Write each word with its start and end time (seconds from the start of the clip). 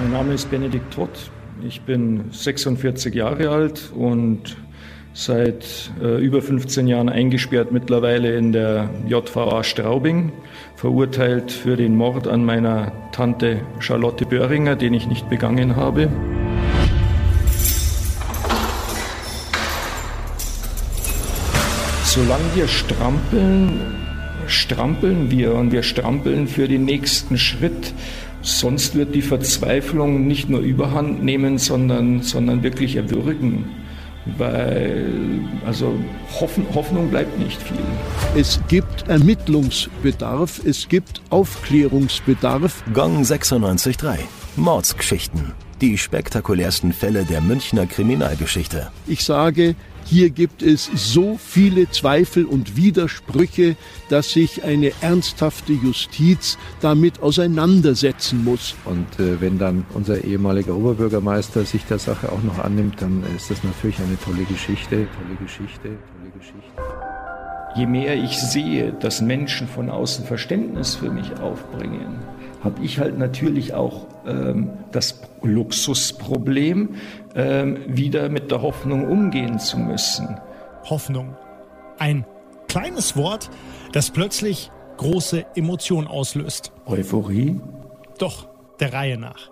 Mein 0.00 0.12
Name 0.12 0.32
ist 0.32 0.50
Benedikt 0.50 0.94
Todt. 0.94 1.30
Ich 1.62 1.82
bin 1.82 2.30
46 2.30 3.14
Jahre 3.14 3.50
alt 3.50 3.92
und 3.94 4.56
seit 5.12 5.92
äh, 6.02 6.16
über 6.24 6.40
15 6.40 6.86
Jahren 6.86 7.10
eingesperrt 7.10 7.70
mittlerweile 7.70 8.34
in 8.34 8.52
der 8.52 8.88
JVA 9.06 9.62
Straubing, 9.62 10.32
verurteilt 10.74 11.52
für 11.52 11.76
den 11.76 11.96
Mord 11.96 12.28
an 12.28 12.46
meiner 12.46 12.92
Tante 13.12 13.60
Charlotte 13.78 14.24
Böhringer, 14.24 14.74
den 14.74 14.94
ich 14.94 15.06
nicht 15.06 15.28
begangen 15.28 15.76
habe. 15.76 16.08
Solange 22.04 22.54
wir 22.54 22.68
strampeln, 22.68 23.80
strampeln 24.46 25.30
wir 25.30 25.54
und 25.54 25.72
wir 25.72 25.82
strampeln 25.82 26.48
für 26.48 26.68
den 26.68 26.86
nächsten 26.86 27.36
Schritt. 27.36 27.92
Sonst 28.42 28.94
wird 28.94 29.14
die 29.14 29.22
Verzweiflung 29.22 30.26
nicht 30.26 30.48
nur 30.48 30.60
überhand 30.60 31.22
nehmen, 31.22 31.58
sondern, 31.58 32.22
sondern 32.22 32.62
wirklich 32.62 32.96
erwürgen 32.96 33.64
weil 34.38 35.08
also 35.66 35.94
Hoffnung, 36.40 36.66
Hoffnung 36.74 37.10
bleibt 37.10 37.38
nicht 37.38 37.60
viel. 37.62 37.78
Es 38.36 38.60
gibt 38.68 39.08
Ermittlungsbedarf, 39.08 40.60
es 40.64 40.88
gibt 40.88 41.22
Aufklärungsbedarf. 41.30 42.84
Gong 42.92 43.22
96.3 43.22 44.18
Mordsgeschichten. 44.56 45.52
Die 45.80 45.96
spektakulärsten 45.96 46.92
Fälle 46.92 47.24
der 47.24 47.40
Münchner 47.40 47.86
Kriminalgeschichte. 47.86 48.90
Ich 49.06 49.24
sage, 49.24 49.74
hier 50.04 50.28
gibt 50.28 50.62
es 50.62 50.90
so 50.94 51.38
viele 51.38 51.88
Zweifel 51.90 52.44
und 52.44 52.76
Widersprüche, 52.76 53.76
dass 54.10 54.30
sich 54.30 54.62
eine 54.62 54.92
ernsthafte 55.00 55.72
Justiz 55.72 56.58
damit 56.80 57.22
auseinandersetzen 57.22 58.44
muss. 58.44 58.74
Und 58.84 59.06
äh, 59.18 59.40
wenn 59.40 59.58
dann 59.58 59.86
unser 59.94 60.22
ehemaliger 60.22 60.76
Oberbürgermeister 60.76 61.64
sich 61.64 61.84
der 61.84 61.98
Sache 61.98 62.30
auch 62.30 62.42
noch 62.42 62.58
annimmt, 62.58 63.00
dann 63.00 63.22
ist 63.36 63.50
das 63.50 63.64
natürlich 63.64 63.98
eine 64.00 64.18
tolle 64.20 64.44
Geschichte, 64.44 65.06
tolle 65.16 65.36
Geschichte, 65.40 65.88
tolle 65.88 66.30
Geschichte. 66.38 66.82
Je 67.76 67.86
mehr 67.86 68.16
ich 68.16 68.36
sehe, 68.36 68.92
dass 68.92 69.20
Menschen 69.20 69.68
von 69.68 69.88
außen 69.88 70.26
Verständnis 70.26 70.96
für 70.96 71.10
mich 71.10 71.38
aufbringen, 71.38 72.18
habe 72.62 72.84
ich 72.84 72.98
halt 72.98 73.18
natürlich 73.18 73.74
auch 73.74 74.06
ähm, 74.26 74.70
das 74.92 75.20
Luxusproblem, 75.42 76.96
ähm, 77.34 77.78
wieder 77.86 78.28
mit 78.28 78.50
der 78.50 78.62
Hoffnung 78.62 79.08
umgehen 79.08 79.58
zu 79.58 79.78
müssen. 79.78 80.38
Hoffnung. 80.88 81.36
Ein 81.98 82.24
kleines 82.68 83.16
Wort, 83.16 83.50
das 83.92 84.10
plötzlich 84.10 84.70
große 84.96 85.46
Emotionen 85.54 86.06
auslöst. 86.06 86.72
Euphorie? 86.86 87.60
Doch, 88.18 88.48
der 88.80 88.92
Reihe 88.92 89.18
nach. 89.18 89.50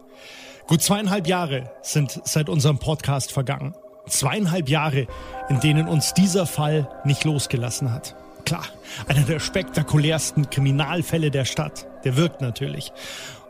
Gut 0.66 0.82
zweieinhalb 0.82 1.26
Jahre 1.26 1.70
sind 1.80 2.20
seit 2.24 2.50
unserem 2.50 2.78
Podcast 2.78 3.32
vergangen. 3.32 3.74
Zweieinhalb 4.06 4.68
Jahre, 4.68 5.06
in 5.48 5.60
denen 5.60 5.88
uns 5.88 6.12
dieser 6.12 6.46
Fall 6.46 6.88
nicht 7.04 7.24
losgelassen 7.24 7.92
hat. 7.92 8.14
Klar, 8.48 8.64
einer 9.06 9.26
der 9.26 9.40
spektakulärsten 9.40 10.48
Kriminalfälle 10.48 11.30
der 11.30 11.44
Stadt. 11.44 11.86
Der 12.04 12.16
wirkt 12.16 12.40
natürlich. 12.40 12.94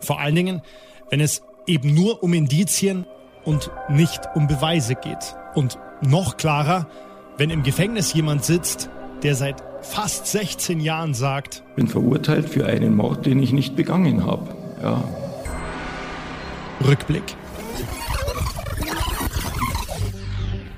Vor 0.01 0.19
allen 0.19 0.35
Dingen, 0.35 0.61
wenn 1.09 1.21
es 1.21 1.43
eben 1.69 1.95
nur 1.95 2.25
um 2.25 2.35
Indizien 2.35 3.07
und 3.45 3.71
nicht 3.89 4.23
um 4.35 4.49
Beweise 4.49 4.97
geht. 4.97 5.37
Und 5.55 5.79
noch 6.01 6.37
klarer, 6.37 6.89
wenn 7.37 7.51
im 7.51 7.63
Gefängnis 7.63 8.13
jemand 8.13 8.45
sitzt, 8.45 8.91
der 9.23 9.37
seit 9.37 9.63
fast 9.83 10.27
16 10.27 10.81
Jahren 10.81 11.15
sagt, 11.15 11.63
bin 11.77 11.87
verurteilt 11.87 12.49
für 12.49 12.67
einen 12.67 12.97
Mord, 12.97 13.25
den 13.25 13.41
ich 13.41 13.53
nicht 13.53 13.77
begangen 13.77 14.27
habe. 14.27 14.49
Ja. 14.83 15.05
Rückblick. 16.85 17.37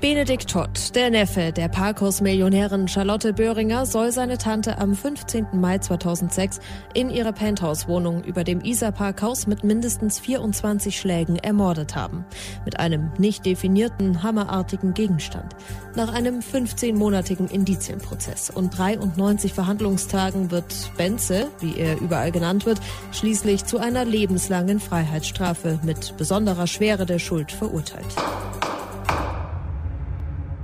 Benedikt 0.01 0.49
Todt, 0.49 0.95
der 0.95 1.11
Neffe 1.11 1.51
der 1.51 1.67
Parkhaus-Millionärin 1.67 2.87
Charlotte 2.87 3.33
Böhringer, 3.33 3.85
soll 3.85 4.11
seine 4.11 4.39
Tante 4.39 4.79
am 4.79 4.95
15. 4.95 5.49
Mai 5.53 5.77
2006 5.77 6.59
in 6.95 7.11
ihrer 7.11 7.33
Penthouse-Wohnung 7.33 8.23
über 8.23 8.43
dem 8.43 8.61
Isar-Parkhaus 8.61 9.45
mit 9.45 9.63
mindestens 9.63 10.17
24 10.17 10.99
Schlägen 10.99 11.35
ermordet 11.35 11.95
haben. 11.95 12.25
Mit 12.65 12.79
einem 12.79 13.11
nicht 13.19 13.45
definierten, 13.45 14.23
hammerartigen 14.23 14.95
Gegenstand. 14.95 15.55
Nach 15.95 16.11
einem 16.11 16.39
15-monatigen 16.39 17.51
Indizienprozess 17.51 18.49
und 18.49 18.75
93 18.75 19.53
Verhandlungstagen 19.53 20.49
wird 20.49 20.73
Benze, 20.97 21.47
wie 21.59 21.77
er 21.77 22.01
überall 22.01 22.31
genannt 22.31 22.65
wird, 22.65 22.79
schließlich 23.11 23.65
zu 23.65 23.77
einer 23.77 24.03
lebenslangen 24.03 24.79
Freiheitsstrafe 24.79 25.79
mit 25.83 26.17
besonderer 26.17 26.65
Schwere 26.65 27.05
der 27.05 27.19
Schuld 27.19 27.51
verurteilt. 27.51 28.15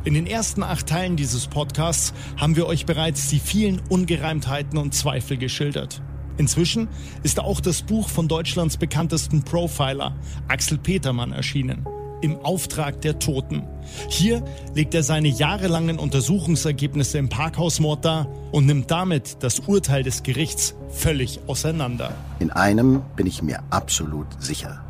In 0.04 0.14
den 0.14 0.26
ersten 0.26 0.64
acht 0.64 0.88
Teilen 0.88 1.18
dieses 1.18 1.48
Podcasts 1.48 2.14
haben 2.38 2.56
wir 2.56 2.66
euch 2.68 2.86
bereits 2.86 3.28
die 3.28 3.40
vielen 3.40 3.82
Ungereimtheiten 3.90 4.78
und 4.78 4.94
Zweifel 4.94 5.38
geschildert. 5.38 6.02
Inzwischen 6.38 6.88
ist 7.24 7.40
auch 7.40 7.60
das 7.60 7.82
Buch 7.82 8.08
von 8.08 8.28
Deutschlands 8.28 8.78
bekanntesten 8.78 9.44
Profiler, 9.44 10.16
Axel 10.48 10.78
Petermann, 10.78 11.32
erschienen. 11.32 11.86
Im 12.22 12.38
Auftrag 12.38 13.02
der 13.02 13.20
Toten. 13.20 13.64
Hier 14.10 14.44
legt 14.74 14.96
er 14.96 15.04
seine 15.04 15.28
jahrelangen 15.28 16.00
Untersuchungsergebnisse 16.00 17.18
im 17.18 17.30
Parkhausmord 17.30 18.06
dar 18.06 18.28
und 18.52 18.66
nimmt 18.66 18.90
damit 18.90 19.38
das 19.42 19.60
Urteil 19.60 20.04
des 20.04 20.24
Gerichts 20.24 20.74
völlig 20.90 21.42
auseinander. 21.48 22.16
In 22.40 22.50
einem 22.50 23.02
bin 23.16 23.28
ich 23.28 23.44
mir 23.44 23.62
absolut 23.70 24.28
sicher. 24.40 24.84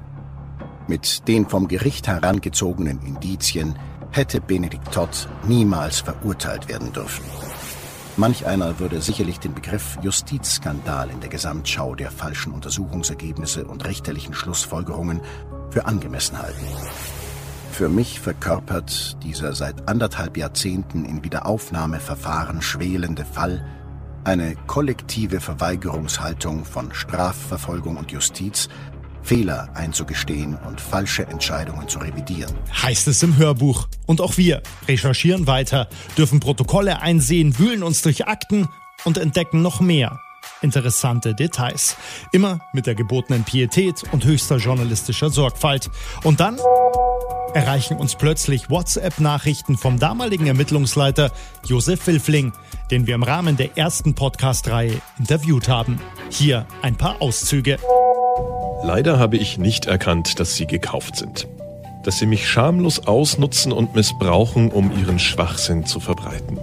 Mit 0.87 1.27
den 1.27 1.49
vom 1.49 1.67
Gericht 1.67 2.07
herangezogenen 2.07 3.01
Indizien 3.05 3.75
hätte 4.11 4.41
Benedikt 4.41 4.91
Todd 4.91 5.27
niemals 5.47 5.99
verurteilt 5.99 6.67
werden 6.67 6.91
dürfen. 6.93 7.23
Manch 8.15 8.47
einer 8.47 8.79
würde 8.79 8.99
sicherlich 8.99 9.39
den 9.39 9.53
Begriff 9.53 9.97
Justizskandal 10.01 11.11
in 11.11 11.19
der 11.19 11.29
Gesamtschau 11.29 11.93
der 11.93 12.09
falschen 12.09 12.51
Untersuchungsergebnisse 12.51 13.65
und 13.65 13.85
richterlichen 13.85 14.33
Schlussfolgerungen 14.33 15.21
für 15.69 15.85
angemessen 15.85 16.41
halten. 16.41 16.65
Für 17.71 17.89
mich 17.89 18.19
verkörpert 18.19 19.17
dieser 19.21 19.53
seit 19.53 19.87
anderthalb 19.87 20.35
Jahrzehnten 20.35 21.05
in 21.05 21.23
Wiederaufnahmeverfahren 21.23 22.63
schwelende 22.63 23.23
Fall 23.23 23.63
eine 24.23 24.55
kollektive 24.65 25.39
Verweigerungshaltung 25.39 26.65
von 26.65 26.93
Strafverfolgung 26.93 27.97
und 27.97 28.11
Justiz 28.11 28.67
Fehler 29.27 29.67
einzugestehen 29.73 30.55
und 30.55 30.79
falsche 30.79 31.27
Entscheidungen 31.27 31.89
zu 31.89 31.99
revidieren. 31.99 32.55
Heißt 32.81 33.09
es 33.09 33.21
im 33.23 33.35
Hörbuch. 33.35 33.89
Und 34.05 34.21
auch 34.21 34.37
wir 34.37 34.63
recherchieren 34.87 35.47
weiter, 35.47 35.89
dürfen 36.17 36.39
Protokolle 36.39 37.01
einsehen, 37.01 37.59
wühlen 37.59 37.83
uns 37.83 38.01
durch 38.01 38.25
Akten 38.27 38.69
und 39.03 39.17
entdecken 39.17 39.61
noch 39.61 39.81
mehr 39.81 40.17
interessante 40.61 41.35
Details. 41.35 41.97
Immer 42.31 42.61
mit 42.71 42.87
der 42.87 42.95
gebotenen 42.95 43.43
Pietät 43.43 44.01
und 44.13 44.23
höchster 44.23 44.57
journalistischer 44.57 45.29
Sorgfalt. 45.29 45.89
Und 46.23 46.39
dann 46.39 46.57
erreichen 47.53 47.97
uns 47.97 48.15
plötzlich 48.15 48.69
WhatsApp-Nachrichten 48.69 49.77
vom 49.77 49.99
damaligen 49.99 50.47
Ermittlungsleiter 50.47 51.31
Josef 51.65 52.07
Wilfling, 52.07 52.53
den 52.91 53.07
wir 53.07 53.15
im 53.15 53.23
Rahmen 53.23 53.57
der 53.57 53.77
ersten 53.77 54.15
Podcast-Reihe 54.15 55.01
interviewt 55.19 55.67
haben. 55.67 55.99
Hier 56.29 56.65
ein 56.81 56.95
paar 56.95 57.21
Auszüge. 57.21 57.77
Leider 58.83 59.17
habe 59.17 59.37
ich 59.37 59.57
nicht 59.57 59.87
erkannt, 59.87 60.39
dass 60.39 60.55
sie 60.55 60.67
gekauft 60.67 61.15
sind. 61.15 61.47
Dass 62.03 62.19
sie 62.19 62.25
mich 62.25 62.47
schamlos 62.47 63.07
ausnutzen 63.07 63.71
und 63.71 63.95
missbrauchen, 63.95 64.71
um 64.71 64.91
ihren 64.97 65.19
Schwachsinn 65.19 65.85
zu 65.85 65.99
verbreiten. 65.99 66.59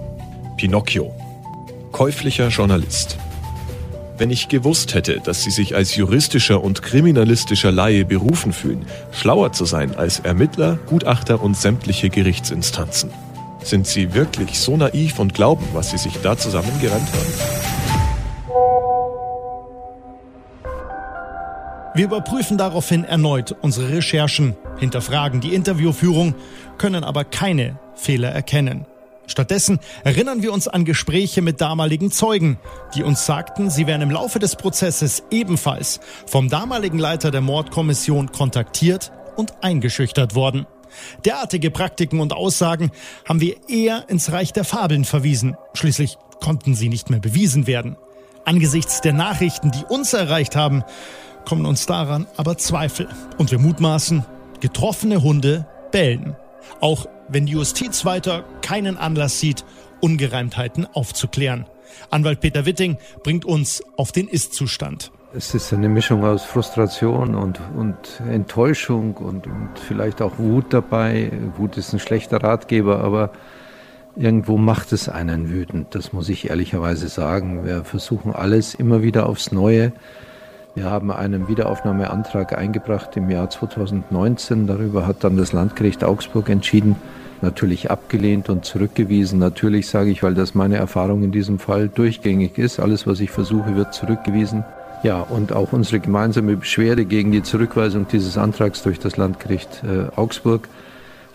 Pinocchio. 0.57 1.13
Käuflicher 1.91 2.47
Journalist. 2.47 3.17
Wenn 4.17 4.31
ich 4.31 4.47
gewusst 4.47 4.93
hätte, 4.93 5.19
dass 5.19 5.43
sie 5.43 5.51
sich 5.51 5.75
als 5.75 5.95
juristischer 5.97 6.63
und 6.63 6.81
kriminalistischer 6.81 7.71
Laie 7.71 8.05
berufen 8.05 8.53
fühlen, 8.53 8.85
schlauer 9.11 9.51
zu 9.51 9.65
sein 9.65 9.95
als 9.95 10.19
Ermittler, 10.19 10.79
Gutachter 10.87 11.43
und 11.43 11.57
sämtliche 11.57 12.09
Gerichtsinstanzen. 12.09 13.11
Sind 13.61 13.87
sie 13.87 14.13
wirklich 14.13 14.59
so 14.59 14.77
naiv 14.77 15.19
und 15.19 15.33
glauben, 15.33 15.65
was 15.73 15.91
sie 15.91 15.97
sich 15.97 16.17
da 16.21 16.37
zusammengerannt 16.37 17.09
haben? 17.11 17.64
Wir 21.95 22.03
überprüfen 22.03 22.57
daraufhin 22.57 23.05
erneut 23.05 23.55
unsere 23.61 23.89
Recherchen, 23.89 24.57
hinterfragen 24.77 25.39
die 25.39 25.53
Interviewführung, 25.53 26.35
können 26.77 27.05
aber 27.05 27.23
keine 27.23 27.79
Fehler 27.95 28.29
erkennen. 28.31 28.85
Stattdessen 29.27 29.79
erinnern 30.03 30.41
wir 30.41 30.51
uns 30.51 30.67
an 30.67 30.83
Gespräche 30.83 31.41
mit 31.41 31.61
damaligen 31.61 32.11
Zeugen, 32.11 32.59
die 32.93 33.03
uns 33.03 33.25
sagten, 33.25 33.69
sie 33.69 33.87
wären 33.87 34.01
im 34.01 34.11
Laufe 34.11 34.39
des 34.39 34.57
Prozesses 34.57 35.23
ebenfalls 35.31 36.01
vom 36.27 36.49
damaligen 36.49 36.99
Leiter 36.99 37.31
der 37.31 37.39
Mordkommission 37.39 38.29
kontaktiert 38.33 39.13
und 39.37 39.63
eingeschüchtert 39.63 40.35
worden. 40.35 40.67
Derartige 41.23 41.71
Praktiken 41.71 42.19
und 42.19 42.33
Aussagen 42.33 42.91
haben 43.23 43.39
wir 43.39 43.55
eher 43.69 44.09
ins 44.09 44.33
Reich 44.33 44.51
der 44.51 44.65
Fabeln 44.65 45.05
verwiesen. 45.05 45.55
Schließlich 45.73 46.17
konnten 46.41 46.75
sie 46.75 46.89
nicht 46.89 47.09
mehr 47.09 47.21
bewiesen 47.21 47.67
werden. 47.67 47.95
Angesichts 48.43 48.99
der 48.99 49.13
Nachrichten, 49.13 49.71
die 49.71 49.85
uns 49.85 50.13
erreicht 50.13 50.57
haben, 50.57 50.83
kommen 51.45 51.65
uns 51.65 51.85
daran 51.85 52.27
aber 52.37 52.57
Zweifel. 52.57 53.07
Und 53.37 53.51
wir 53.51 53.59
mutmaßen, 53.59 54.25
getroffene 54.59 55.23
Hunde 55.23 55.65
bellen. 55.91 56.35
Auch 56.81 57.07
wenn 57.29 57.45
die 57.45 57.53
Justiz 57.53 58.05
weiter 58.05 58.43
keinen 58.61 58.97
Anlass 58.97 59.39
sieht, 59.39 59.63
Ungereimtheiten 60.01 60.85
aufzuklären. 60.93 61.65
Anwalt 62.09 62.41
Peter 62.41 62.65
Witting 62.65 62.97
bringt 63.23 63.45
uns 63.45 63.83
auf 63.97 64.11
den 64.11 64.27
Ist-Zustand. 64.27 65.11
Es 65.33 65.53
ist 65.53 65.73
eine 65.73 65.89
Mischung 65.89 66.23
aus 66.23 66.43
Frustration 66.43 67.35
und, 67.35 67.59
und 67.75 68.21
Enttäuschung 68.29 69.15
und, 69.15 69.47
und 69.47 69.69
vielleicht 69.85 70.21
auch 70.21 70.37
Wut 70.37 70.73
dabei. 70.73 71.31
Wut 71.57 71.77
ist 71.77 71.93
ein 71.93 71.99
schlechter 71.99 72.41
Ratgeber, 72.41 73.01
aber 73.01 73.31
irgendwo 74.15 74.57
macht 74.57 74.93
es 74.93 75.09
einen 75.09 75.49
wütend. 75.49 75.93
Das 75.93 76.13
muss 76.13 76.29
ich 76.29 76.49
ehrlicherweise 76.49 77.09
sagen. 77.09 77.65
Wir 77.65 77.83
versuchen 77.83 78.33
alles 78.33 78.75
immer 78.75 79.03
wieder 79.03 79.27
aufs 79.27 79.51
Neue. 79.51 79.91
Wir 80.75 80.91
haben 80.91 81.09
einen 81.09 81.47
Wiederaufnahmeantrag 81.47 82.57
eingebracht 82.57 83.15
im 83.15 83.29
Jahr 83.29 83.49
2019. 83.49 84.67
Darüber 84.67 85.07
hat 85.07 85.23
dann 85.23 85.37
das 85.37 85.53
Landgericht 85.53 86.03
Augsburg 86.03 86.49
entschieden 86.49 86.97
natürlich 87.41 87.89
abgelehnt 87.91 88.49
und 88.49 88.65
zurückgewiesen. 88.65 89.39
Natürlich 89.39 89.87
sage 89.87 90.09
ich, 90.09 90.21
weil 90.21 90.33
das 90.33 90.53
meine 90.53 90.75
Erfahrung 90.75 91.23
in 91.23 91.31
diesem 91.31 91.59
Fall 91.59 91.87
durchgängig 91.87 92.57
ist. 92.57 92.81
Alles, 92.81 93.07
was 93.07 93.21
ich 93.21 93.31
versuche, 93.31 93.77
wird 93.77 93.93
zurückgewiesen. 93.93 94.65
Ja, 95.01 95.21
und 95.21 95.53
auch 95.53 95.71
unsere 95.71 96.01
gemeinsame 96.01 96.57
Beschwerde 96.57 97.05
gegen 97.05 97.31
die 97.31 97.43
Zurückweisung 97.43 98.07
dieses 98.11 98.37
Antrags 98.37 98.83
durch 98.83 98.99
das 98.99 99.15
Landgericht 99.15 99.81
äh, 99.83 100.13
Augsburg 100.17 100.67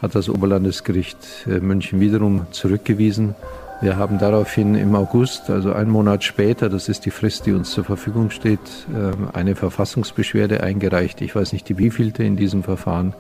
hat 0.03 0.15
das 0.15 0.29
Oberlandesgericht 0.29 1.47
äh, 1.47 1.61
München 1.61 1.99
wiederum 1.99 2.47
zurückgewiesen. 2.51 3.35
Wir 3.81 3.97
haben 3.97 4.19
daraufhin 4.19 4.75
im 4.75 4.95
August, 4.95 5.49
also 5.49 5.73
einen 5.73 5.91
Monat 5.91 6.23
später, 6.23 6.69
das 6.69 6.91
ist 6.91 7.07
die 7.07 7.11
Frist, 7.11 7.47
die 7.47 7.53
uns 7.53 7.71
zur 7.71 7.85
Verfügung 7.85 8.31
steht, 8.31 8.61
äh, 8.93 9.35
eine 9.35 9.57
Verfassungsbeschwerde 9.57 10.63
eingereicht. 10.63 11.23
Ich 11.23 11.35
weiß 11.35 11.55
nicht, 11.55 11.67
die 11.71 11.79
wievielte 11.79 12.23
in 12.23 12.37
diesem 12.37 12.63
Verfahren. 12.63 13.15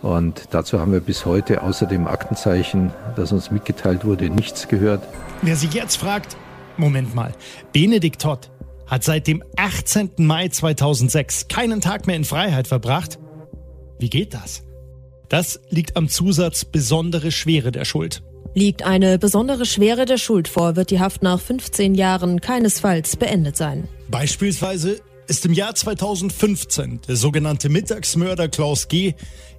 Und 0.00 0.48
dazu 0.52 0.80
haben 0.80 0.92
wir 0.92 1.00
bis 1.00 1.26
heute 1.26 1.62
außer 1.62 1.84
dem 1.84 2.06
Aktenzeichen, 2.06 2.90
das 3.16 3.32
uns 3.32 3.50
mitgeteilt 3.50 4.06
wurde, 4.06 4.30
nichts 4.30 4.66
gehört. 4.66 5.06
Wer 5.42 5.56
sich 5.56 5.74
jetzt 5.74 5.96
fragt, 5.96 6.38
Moment 6.78 7.14
mal, 7.14 7.32
Benedikt 7.74 8.22
Todd 8.22 8.50
hat 8.86 9.04
seit 9.04 9.26
dem 9.26 9.42
18. 9.56 10.12
Mai 10.16 10.48
2006 10.48 11.48
keinen 11.48 11.82
Tag 11.82 12.06
mehr 12.06 12.16
in 12.16 12.24
Freiheit 12.24 12.66
verbracht? 12.66 13.18
Wie 13.98 14.08
geht 14.08 14.32
das? 14.32 14.62
Das 15.28 15.60
liegt 15.68 15.98
am 15.98 16.08
Zusatz 16.08 16.64
besondere 16.64 17.30
Schwere 17.30 17.72
der 17.72 17.84
Schuld. 17.84 18.22
Liegt 18.60 18.82
eine 18.82 19.18
besondere 19.18 19.64
Schwere 19.64 20.04
der 20.04 20.18
Schuld 20.18 20.46
vor, 20.46 20.76
wird 20.76 20.90
die 20.90 21.00
Haft 21.00 21.22
nach 21.22 21.40
15 21.40 21.94
Jahren 21.94 22.42
keinesfalls 22.42 23.16
beendet 23.16 23.56
sein. 23.56 23.88
Beispielsweise 24.10 25.00
ist 25.28 25.46
im 25.46 25.54
Jahr 25.54 25.74
2015 25.74 27.00
der 27.08 27.16
sogenannte 27.16 27.70
Mittagsmörder 27.70 28.48
Klaus 28.48 28.88
G 28.88 29.14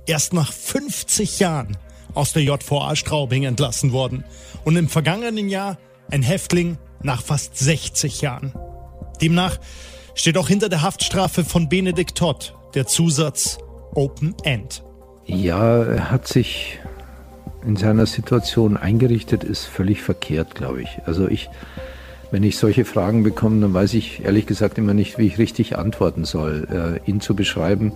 erst 0.05 0.33
nach 0.33 0.53
50 0.53 1.39
Jahren 1.39 1.77
aus 2.13 2.33
der 2.33 2.43
JVA 2.43 2.95
Straubing 2.95 3.45
entlassen 3.45 3.91
worden 3.91 4.23
und 4.65 4.75
im 4.75 4.87
vergangenen 4.87 5.49
Jahr 5.49 5.79
ein 6.11 6.21
Häftling 6.21 6.77
nach 7.01 7.23
fast 7.23 7.57
60 7.57 8.21
Jahren. 8.21 8.53
Demnach 9.19 9.57
steht 10.13 10.37
auch 10.37 10.47
hinter 10.47 10.69
der 10.69 10.83
Haftstrafe 10.83 11.43
von 11.43 11.69
Benedikt 11.69 12.19
Todd 12.19 12.53
der 12.75 12.85
Zusatz 12.85 13.57
Open 13.95 14.35
End. 14.43 14.83
Ja, 15.25 15.85
er 15.85 16.11
hat 16.11 16.27
sich 16.27 16.77
in 17.65 17.75
seiner 17.75 18.05
Situation 18.05 18.77
eingerichtet, 18.77 19.43
ist 19.43 19.65
völlig 19.65 20.01
verkehrt, 20.01 20.55
glaube 20.55 20.81
ich. 20.81 20.99
Also 21.05 21.27
ich, 21.27 21.49
wenn 22.31 22.43
ich 22.43 22.57
solche 22.57 22.85
Fragen 22.85 23.23
bekomme, 23.23 23.61
dann 23.61 23.73
weiß 23.73 23.93
ich 23.93 24.23
ehrlich 24.25 24.45
gesagt 24.45 24.77
immer 24.77 24.93
nicht, 24.93 25.17
wie 25.17 25.27
ich 25.27 25.37
richtig 25.37 25.77
antworten 25.77 26.25
soll. 26.25 26.99
Äh, 27.05 27.09
ihn 27.09 27.21
zu 27.21 27.35
beschreiben, 27.35 27.93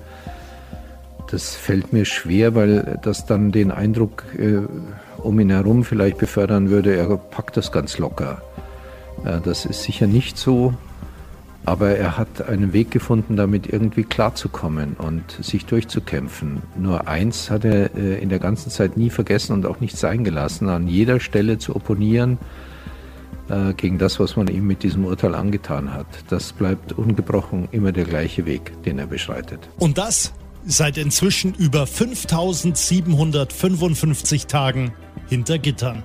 das 1.32 1.56
fällt 1.56 1.92
mir 1.92 2.06
schwer, 2.06 2.56
weil 2.56 3.00
das 3.02 3.26
dann 3.26 3.52
den 3.52 3.72
Eindruck 3.72 4.24
äh, 4.38 4.60
um 5.18 5.40
ihn 5.40 5.50
herum 5.50 5.84
vielleicht 5.84 6.18
befördern 6.18 6.70
würde, 6.70 6.96
er 6.96 7.18
packt 7.18 7.58
das 7.58 7.72
ganz 7.72 7.98
locker. 7.98 8.42
Äh, 9.26 9.42
das 9.44 9.66
ist 9.66 9.84
sicher 9.84 10.08
nicht 10.08 10.38
so, 10.38 10.74
aber 11.66 11.98
er 11.98 12.18
hat 12.18 12.48
einen 12.48 12.74
Weg 12.74 12.92
gefunden, 12.92 13.36
damit 13.36 13.68
irgendwie 13.68 14.04
klarzukommen 14.04 14.94
und 14.94 15.24
sich 15.42 15.66
durchzukämpfen. 15.66 16.62
Nur 16.78 17.08
eins 17.08 17.50
hat 17.50 17.66
er 17.66 17.96
äh, 17.96 18.22
in 18.22 18.30
der 18.30 18.40
ganzen 18.40 18.70
Zeit 18.70 18.98
nie 18.98 19.10
vergessen 19.10 19.54
und 19.54 19.66
auch 19.66 19.80
nicht 19.80 19.98
sein 19.98 20.24
gelassen, 20.24 20.70
an 20.70 20.88
jeder 20.88 21.20
Stelle 21.20 21.58
zu 21.58 21.76
opponieren 21.76 22.38
äh, 23.50 23.74
gegen 23.74 23.98
das, 23.98 24.20
was 24.20 24.36
man 24.36 24.48
ihm 24.48 24.68
mit 24.68 24.84
diesem 24.84 25.06
Urteil 25.06 25.34
angetan 25.36 25.94
hat. 25.94 26.08
Das 26.30 26.54
bleibt 26.54 26.94
ungebrochen 26.94 27.68
immer 27.72 27.92
der 27.92 28.06
gleiche 28.06 28.46
Weg, 28.46 28.72
den 28.84 29.00
er 29.00 29.08
beschreitet. 29.08 29.68
Und 29.78 29.98
das 29.98 30.34
seit 30.66 30.98
inzwischen 30.98 31.54
über 31.54 31.86
5755 31.86 34.48
Tagen 34.48 34.94
hinter 35.28 35.60
Gittern. 35.60 36.04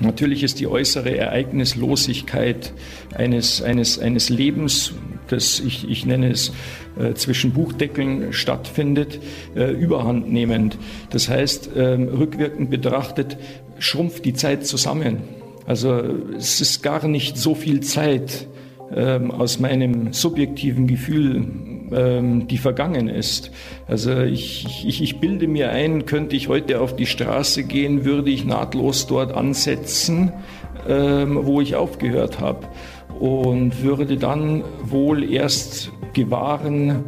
Natürlich 0.00 0.42
ist 0.42 0.60
die 0.60 0.66
äußere 0.66 1.16
Ereignislosigkeit 1.16 2.72
eines, 3.14 3.62
eines, 3.62 3.98
eines 3.98 4.28
Lebens, 4.28 4.92
das 5.28 5.60
ich, 5.60 5.88
ich 5.88 6.06
nenne 6.06 6.30
es 6.30 6.52
äh, 6.98 7.14
zwischen 7.14 7.52
Buchdeckeln 7.52 8.32
stattfindet, 8.32 9.20
äh, 9.56 9.72
überhandnehmend. 9.72 10.78
Das 11.10 11.28
heißt, 11.28 11.76
äh, 11.76 11.80
rückwirkend 11.80 12.70
betrachtet 12.70 13.38
schrumpft 13.78 14.24
die 14.24 14.34
Zeit 14.34 14.66
zusammen. 14.66 15.18
Also 15.66 16.00
es 16.36 16.60
ist 16.60 16.82
gar 16.82 17.06
nicht 17.06 17.36
so 17.36 17.54
viel 17.54 17.80
Zeit, 17.80 18.46
ähm, 18.94 19.30
aus 19.30 19.58
meinem 19.60 20.12
subjektiven 20.12 20.86
Gefühl, 20.86 21.44
ähm, 21.92 22.48
die 22.48 22.58
vergangen 22.58 23.08
ist. 23.08 23.50
Also 23.86 24.20
ich, 24.20 24.84
ich, 24.86 25.02
ich 25.02 25.20
bilde 25.20 25.48
mir 25.48 25.70
ein, 25.70 26.06
könnte 26.06 26.36
ich 26.36 26.48
heute 26.48 26.80
auf 26.80 26.96
die 26.96 27.06
Straße 27.06 27.64
gehen, 27.64 28.04
würde 28.04 28.30
ich 28.30 28.44
nahtlos 28.44 29.06
dort 29.06 29.32
ansetzen, 29.32 30.32
ähm, 30.88 31.38
wo 31.42 31.60
ich 31.60 31.76
aufgehört 31.76 32.40
habe 32.40 32.66
und 33.18 33.82
würde 33.82 34.16
dann 34.16 34.64
wohl 34.82 35.28
erst 35.30 35.92
gewahren, 36.12 37.04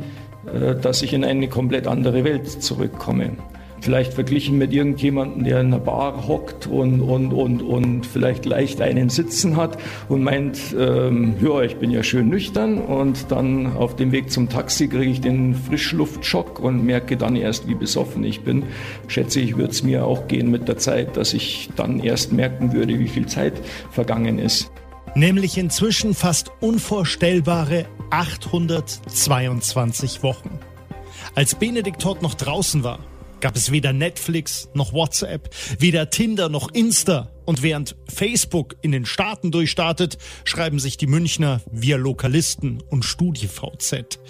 äh, 0.46 0.74
dass 0.74 1.02
ich 1.02 1.12
in 1.12 1.24
eine 1.24 1.48
komplett 1.48 1.86
andere 1.86 2.24
Welt 2.24 2.48
zurückkomme 2.48 3.36
vielleicht 3.80 4.14
verglichen 4.14 4.58
mit 4.58 4.72
irgendjemandem, 4.72 5.44
der 5.44 5.60
in 5.60 5.68
einer 5.68 5.78
Bar 5.78 6.26
hockt 6.26 6.66
und, 6.66 7.00
und, 7.00 7.32
und, 7.32 7.62
und 7.62 8.06
vielleicht 8.06 8.44
leicht 8.44 8.80
einen 8.80 9.08
Sitzen 9.08 9.56
hat 9.56 9.78
und 10.08 10.22
meint, 10.22 10.58
ähm, 10.78 11.34
ja, 11.40 11.62
ich 11.62 11.76
bin 11.76 11.90
ja 11.90 12.02
schön 12.02 12.28
nüchtern 12.28 12.78
und 12.78 13.30
dann 13.30 13.76
auf 13.76 13.96
dem 13.96 14.12
Weg 14.12 14.30
zum 14.30 14.48
Taxi 14.48 14.88
kriege 14.88 15.10
ich 15.10 15.20
den 15.20 15.54
Frischluftschock 15.54 16.60
und 16.60 16.84
merke 16.84 17.16
dann 17.16 17.36
erst, 17.36 17.68
wie 17.68 17.74
besoffen 17.74 18.24
ich 18.24 18.42
bin. 18.42 18.64
Schätze 19.08 19.40
ich, 19.40 19.56
würde 19.56 19.70
es 19.70 19.82
mir 19.82 20.04
auch 20.04 20.28
gehen 20.28 20.50
mit 20.50 20.68
der 20.68 20.78
Zeit, 20.78 21.16
dass 21.16 21.34
ich 21.34 21.70
dann 21.76 22.00
erst 22.00 22.32
merken 22.32 22.72
würde, 22.72 22.98
wie 22.98 23.08
viel 23.08 23.26
Zeit 23.26 23.54
vergangen 23.90 24.38
ist. 24.38 24.70
Nämlich 25.14 25.58
inzwischen 25.58 26.14
fast 26.14 26.52
unvorstellbare 26.60 27.86
822 28.10 30.22
Wochen. 30.22 30.60
Als 31.34 31.54
Benedikt 31.54 32.00
Todd 32.00 32.22
noch 32.22 32.34
draußen 32.34 32.84
war, 32.84 33.00
gab 33.40 33.56
es 33.56 33.70
weder 33.70 33.92
Netflix 33.92 34.68
noch 34.74 34.92
WhatsApp, 34.92 35.50
weder 35.78 36.10
Tinder 36.10 36.48
noch 36.48 36.70
Insta. 36.72 37.30
Und 37.44 37.62
während 37.62 37.96
Facebook 38.06 38.76
in 38.82 38.92
den 38.92 39.06
Staaten 39.06 39.50
durchstartet, 39.50 40.18
schreiben 40.44 40.78
sich 40.78 40.96
die 40.96 41.08
Münchner 41.08 41.60
via 41.72 41.96
Lokalisten 41.96 42.82
und 42.90 43.04
StudiVZ. 43.04 44.20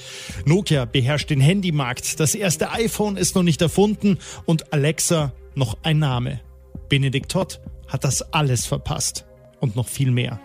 Nokia 0.47 0.87
beherrscht 0.87 1.29
den 1.29 1.41
Handymarkt, 1.41 2.19
das 2.19 2.35
erste 2.35 2.71
iPhone 2.71 3.17
ist 3.17 3.35
noch 3.35 3.43
nicht 3.43 3.61
erfunden 3.61 4.19
und 4.47 4.73
Alexa 4.73 5.33
noch 5.55 5.77
ein 5.83 5.99
Name. 5.99 6.41
Benedikt 6.89 7.31
Todd 7.31 7.61
hat 7.89 8.05
das 8.05 8.23
alles 8.33 8.67
verpasst 8.67 9.27
und 9.61 9.77
noch 9.77 9.89
viel 9.89 10.11
mehr. 10.11 10.41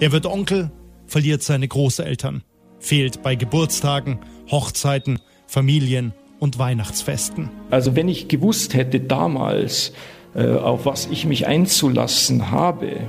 Er 0.00 0.12
wird 0.12 0.24
Onkel, 0.24 0.70
verliert 1.06 1.42
seine 1.42 1.68
Großeltern, 1.68 2.44
fehlt 2.78 3.22
bei 3.22 3.34
Geburtstagen, 3.34 4.20
Hochzeiten, 4.50 5.18
Familien 5.46 6.14
und 6.46 6.60
Weihnachtsfesten. 6.60 7.50
Also 7.70 7.96
wenn 7.96 8.08
ich 8.08 8.28
gewusst 8.28 8.74
hätte 8.74 9.00
damals, 9.00 9.92
äh, 10.36 10.46
auf 10.46 10.86
was 10.86 11.08
ich 11.10 11.26
mich 11.26 11.48
einzulassen 11.48 12.52
habe, 12.52 12.86
äh, 12.86 13.00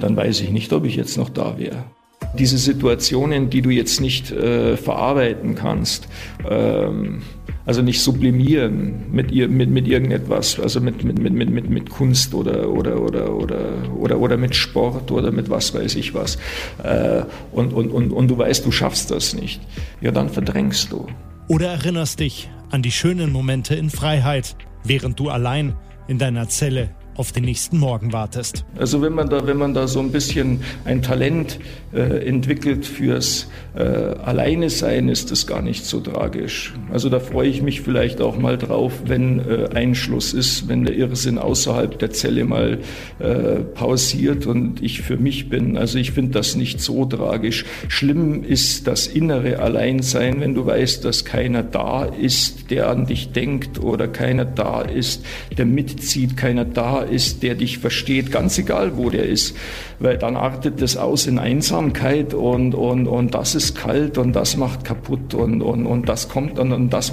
dann 0.00 0.16
weiß 0.16 0.40
ich 0.40 0.50
nicht, 0.50 0.72
ob 0.72 0.84
ich 0.84 0.96
jetzt 0.96 1.16
noch 1.16 1.30
da 1.30 1.56
wäre. 1.56 1.84
Diese 2.36 2.58
Situationen, 2.58 3.50
die 3.50 3.62
du 3.62 3.70
jetzt 3.70 4.00
nicht 4.00 4.32
äh, 4.32 4.76
verarbeiten 4.76 5.54
kannst, 5.54 6.08
ähm, 6.48 7.22
also 7.66 7.80
nicht 7.80 8.00
sublimieren 8.00 9.12
mit, 9.12 9.32
mit, 9.32 9.70
mit 9.70 9.86
irgendetwas, 9.86 10.58
also 10.58 10.80
mit, 10.80 11.04
mit, 11.04 11.20
mit, 11.20 11.50
mit, 11.50 11.70
mit 11.70 11.88
Kunst 11.88 12.34
oder, 12.34 12.68
oder, 12.68 13.00
oder, 13.00 13.32
oder, 13.32 13.60
oder, 13.96 14.18
oder 14.18 14.36
mit 14.36 14.56
Sport 14.56 15.12
oder 15.12 15.30
mit 15.30 15.48
was 15.50 15.72
weiß 15.72 15.94
ich 15.94 16.14
was. 16.14 16.36
Äh, 16.82 17.22
und, 17.52 17.72
und, 17.72 17.90
und, 17.90 18.10
und 18.10 18.28
du 18.28 18.36
weißt, 18.36 18.66
du 18.66 18.72
schaffst 18.72 19.12
das 19.12 19.34
nicht. 19.34 19.60
Ja, 20.00 20.10
dann 20.10 20.28
verdrängst 20.28 20.90
du. 20.90 21.06
Oder 21.46 21.68
erinnerst 21.68 22.20
dich 22.20 22.48
an 22.70 22.82
die 22.82 22.92
schönen 22.92 23.30
Momente 23.30 23.74
in 23.74 23.90
Freiheit, 23.90 24.56
während 24.82 25.20
du 25.20 25.28
allein 25.28 25.76
in 26.08 26.18
deiner 26.18 26.48
Zelle 26.48 26.94
auf 27.16 27.32
den 27.32 27.44
nächsten 27.44 27.78
Morgen 27.78 28.12
wartest. 28.12 28.64
Also 28.78 29.02
wenn 29.02 29.12
man 29.12 29.28
da, 29.28 29.46
wenn 29.46 29.56
man 29.56 29.74
da 29.74 29.86
so 29.86 30.00
ein 30.00 30.10
bisschen 30.10 30.60
ein 30.84 31.02
Talent 31.02 31.58
äh, 31.92 32.26
entwickelt 32.26 32.86
fürs 32.86 33.48
äh, 33.74 33.82
Alleine 33.82 34.70
sein, 34.70 35.08
ist 35.08 35.30
das 35.30 35.46
gar 35.46 35.62
nicht 35.62 35.84
so 35.84 36.00
tragisch. 36.00 36.74
Also 36.92 37.08
da 37.08 37.20
freue 37.20 37.48
ich 37.48 37.62
mich 37.62 37.82
vielleicht 37.82 38.20
auch 38.20 38.36
mal 38.36 38.58
drauf, 38.58 38.92
wenn 39.06 39.38
äh, 39.38 39.68
Einschluss 39.74 40.32
ist, 40.32 40.68
wenn 40.68 40.84
der 40.84 40.96
Irrsinn 40.96 41.38
außerhalb 41.38 41.98
der 41.98 42.10
Zelle 42.10 42.44
mal 42.44 42.78
äh, 43.18 43.60
pausiert 43.74 44.46
und 44.46 44.82
ich 44.82 45.02
für 45.02 45.16
mich 45.16 45.48
bin. 45.48 45.76
Also 45.76 45.98
ich 45.98 46.12
finde 46.12 46.32
das 46.32 46.56
nicht 46.56 46.80
so 46.80 47.04
tragisch. 47.04 47.64
Schlimm 47.88 48.42
ist 48.42 48.86
das 48.86 49.06
innere 49.06 49.60
Alleinsein, 49.60 50.40
wenn 50.40 50.54
du 50.54 50.66
weißt, 50.66 51.04
dass 51.04 51.24
keiner 51.24 51.62
da 51.62 52.04
ist, 52.04 52.70
der 52.70 52.88
an 52.88 53.06
dich 53.06 53.32
denkt 53.32 53.82
oder 53.82 54.08
keiner 54.08 54.44
da 54.44 54.82
ist, 54.82 55.24
der 55.56 55.66
mitzieht, 55.66 56.36
keiner 56.36 56.64
da 56.64 57.03
ist, 57.08 57.42
der 57.42 57.54
dich 57.54 57.78
versteht, 57.78 58.30
ganz 58.32 58.58
egal, 58.58 58.96
wo 58.96 59.10
der 59.10 59.26
ist. 59.26 59.56
Weil 59.98 60.18
dann 60.18 60.36
artet 60.36 60.82
das 60.82 60.96
aus 60.96 61.26
in 61.26 61.38
Einsamkeit 61.38 62.34
und, 62.34 62.74
und, 62.74 63.06
und 63.06 63.34
das 63.34 63.54
ist 63.54 63.76
kalt 63.76 64.18
und 64.18 64.32
das 64.34 64.56
macht 64.56 64.84
kaputt 64.84 65.34
und, 65.34 65.62
und, 65.62 65.86
und 65.86 66.08
das 66.08 66.28
kommt 66.28 66.58
dann 66.58 66.72
und 66.72 66.90
das, 66.90 67.12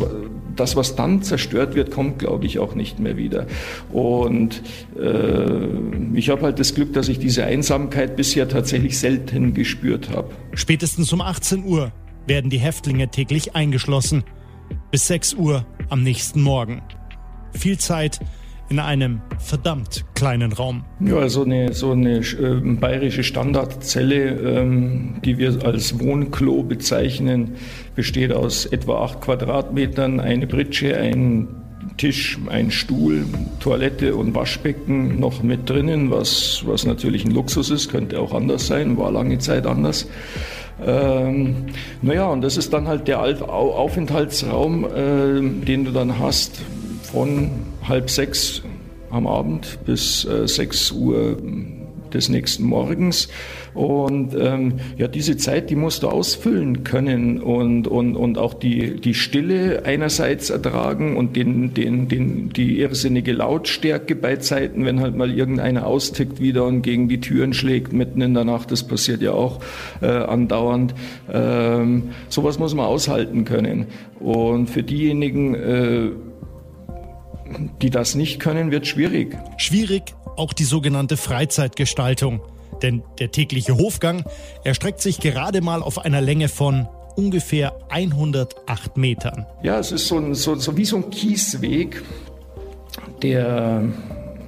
das, 0.56 0.76
was 0.76 0.96
dann 0.96 1.22
zerstört 1.22 1.76
wird, 1.76 1.92
kommt, 1.92 2.20
glaube 2.20 2.46
ich, 2.46 2.60
auch 2.60 2.76
nicht 2.76 3.00
mehr 3.00 3.18
wieder. 3.18 3.48
Und 3.92 4.62
äh, 5.00 6.18
ich 6.18 6.30
habe 6.30 6.44
halt 6.44 6.60
das 6.60 6.76
Glück, 6.76 6.94
dass 6.94 7.08
ich 7.08 7.20
diese 7.20 7.46
Einsamkeit 7.46 8.16
bisher 8.16 8.48
tatsächlich 8.48 8.98
selten 8.98 9.54
gespürt 9.54 10.10
habe. 10.10 10.30
Spätestens 10.54 11.12
um 11.14 11.22
18 11.22 11.64
Uhr 11.64 11.92
werden 12.28 12.50
die 12.50 12.60
Häftlinge 12.60 13.10
täglich 13.10 13.56
eingeschlossen. 13.56 14.24
Bis 14.90 15.08
6 15.08 15.34
Uhr 15.36 15.66
am 15.90 16.04
nächsten 16.04 16.42
Morgen. 16.42 16.82
Viel 17.54 17.78
Zeit 17.78 18.20
in 18.72 18.80
einem 18.80 19.22
verdammt 19.38 20.06
kleinen 20.16 20.54
Raum. 20.54 20.86
Ja, 21.02 21.28
so 21.28 21.44
eine, 21.44 21.74
so 21.74 21.92
eine 21.92 22.20
äh, 22.20 22.62
bayerische 22.80 23.22
Standardzelle, 23.22 24.30
ähm, 24.30 25.16
die 25.26 25.38
wir 25.38 25.66
als 25.66 26.00
Wohnklo 26.00 26.64
bezeichnen, 26.64 27.56
besteht 27.96 28.32
aus 28.32 28.66
etwa 28.66 29.04
acht 29.04 29.20
Quadratmetern, 29.20 30.22
eine 30.22 30.48
Britsche, 30.48 30.96
ein 30.96 31.50
Tisch, 31.98 32.40
ein 32.50 32.72
Stuhl, 32.72 33.26
Toilette 33.60 34.16
und 34.16 34.34
Waschbecken 34.34 35.20
noch 35.20 35.44
mit 35.44 35.70
drinnen, 35.70 36.10
was, 36.10 36.64
was 36.66 36.86
natürlich 36.86 37.26
ein 37.26 37.32
Luxus 37.32 37.72
ist, 37.72 37.92
könnte 37.92 38.22
auch 38.22 38.34
anders 38.34 38.68
sein, 38.68 38.98
war 38.98 39.12
lange 39.12 39.38
Zeit 39.40 39.68
anders. 39.68 40.08
Ähm, 40.82 41.66
naja, 42.02 42.28
und 42.28 42.40
das 42.42 42.56
ist 42.56 42.72
dann 42.72 42.88
halt 42.88 43.10
der 43.10 43.20
Aufenthaltsraum, 43.20 44.86
äh, 44.86 45.66
den 45.66 45.84
du 45.84 45.92
dann 45.92 46.20
hast 46.20 46.62
von 47.12 47.50
halb 47.88 48.10
sechs 48.10 48.62
am 49.10 49.28
Abend 49.28 49.80
bis 49.86 50.26
äh, 50.26 50.48
sechs 50.48 50.92
Uhr 50.92 51.38
des 52.14 52.30
nächsten 52.30 52.64
Morgens. 52.64 53.30
Und 53.74 54.36
ähm, 54.38 54.74
ja, 54.98 55.08
diese 55.08 55.38
Zeit, 55.38 55.70
die 55.70 55.76
musst 55.76 56.04
du 56.04 56.10
ausfüllen 56.10 56.84
können 56.84 57.42
und, 57.42 57.88
und, 57.88 58.18
und 58.18 58.38
auch 58.38 58.54
die, 58.54 59.00
die 59.00 59.14
Stille 59.14 59.84
einerseits 59.86 60.50
ertragen 60.50 61.16
und 61.16 61.38
den, 61.38 61.74
den, 61.74 62.10
den, 62.10 62.50
die 62.50 62.80
irrsinnige 62.80 63.32
Lautstärke 63.32 64.16
bei 64.16 64.36
Zeiten, 64.38 64.84
wenn 64.84 65.00
halt 65.00 65.16
mal 65.16 65.32
irgendeiner 65.32 65.88
austickt 65.88 66.42
wieder 66.42 66.66
und 66.66 66.82
gegen 66.82 67.08
die 67.08 67.22
Türen 67.22 67.54
schlägt 67.54 67.94
mitten 67.94 68.22
in 68.22 68.34
der 68.34 68.44
Nacht, 68.44 68.72
das 68.72 68.84
passiert 68.84 69.22
ja 69.22 69.32
auch 69.32 69.62
äh, 70.02 70.08
andauernd. 70.08 70.94
Ähm, 71.32 72.10
sowas 72.28 72.60
muss 72.60 72.76
man 72.76 72.86
aushalten 72.86 73.46
können. 73.46 73.86
Und 74.20 74.70
für 74.70 74.84
diejenigen, 74.84 75.56
äh, 75.56 76.10
die 77.82 77.90
das 77.90 78.16
nicht 78.16 78.40
können, 78.40 78.72
wird 78.72 78.88
schwierig. 78.88 79.38
Schwierig 79.58 80.16
auch 80.38 80.54
die 80.54 80.64
sogenannte 80.64 81.18
Freizeitgestaltung. 81.18 82.42
Denn 82.82 83.04
der 83.20 83.32
tägliche 83.32 83.78
Hofgang 83.78 84.24
erstreckt 84.64 85.02
sich 85.02 85.20
gerade 85.20 85.62
mal 85.62 85.84
auf 85.84 86.00
einer 86.00 86.22
Länge 86.22 86.48
von 86.48 86.88
ungefähr 87.16 87.74
108 87.90 88.98
Metern. 88.98 89.46
Ja, 89.62 89.80
es 89.80 89.92
ist 89.92 90.08
so, 90.08 90.18
ein, 90.18 90.34
so, 90.34 90.56
so 90.56 90.78
wie 90.78 90.86
so 90.86 90.96
ein 90.98 91.10
Kiesweg, 91.10 92.02
der 93.22 93.84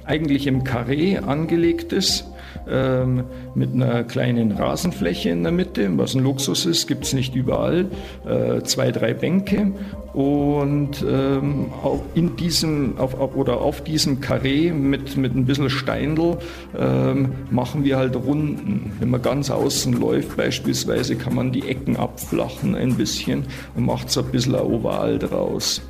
eigentlich 0.04 0.46
im 0.46 0.64
Karree 0.64 1.18
angelegt 1.18 1.92
ist 1.92 2.24
ähm, 2.68 3.24
mit 3.54 3.72
einer 3.72 4.04
kleinen 4.04 4.52
Rasenfläche 4.52 5.30
in 5.30 5.42
der 5.42 5.52
Mitte, 5.52 5.90
was 5.96 6.14
ein 6.14 6.22
Luxus 6.22 6.66
ist, 6.66 6.86
gibt 6.86 7.04
es 7.04 7.12
nicht 7.12 7.34
überall, 7.34 7.86
äh, 8.26 8.62
zwei, 8.62 8.90
drei 8.90 9.14
Bänke 9.14 9.72
und 10.14 11.04
ähm, 11.08 11.72
in 12.14 12.36
diesem 12.36 12.98
auf, 12.98 13.18
oder 13.36 13.60
auf 13.60 13.82
diesem 13.82 14.20
Karree 14.20 14.70
mit, 14.70 15.16
mit 15.16 15.34
ein 15.34 15.44
bisschen 15.44 15.70
Steindl 15.70 16.38
ähm, 16.78 17.32
machen 17.50 17.84
wir 17.84 17.96
halt 17.96 18.14
Runden. 18.14 18.92
Wenn 19.00 19.10
man 19.10 19.22
ganz 19.22 19.50
außen 19.50 19.92
läuft 19.94 20.36
beispielsweise, 20.36 21.16
kann 21.16 21.34
man 21.34 21.50
die 21.50 21.68
Ecken 21.68 21.96
abflachen 21.96 22.76
ein 22.76 22.94
bisschen 22.94 23.44
und 23.74 23.86
macht 23.86 24.08
so 24.08 24.20
ein 24.20 24.30
bisschen 24.30 24.54
ein 24.54 24.62
Oval 24.62 25.18
draus. 25.18 25.82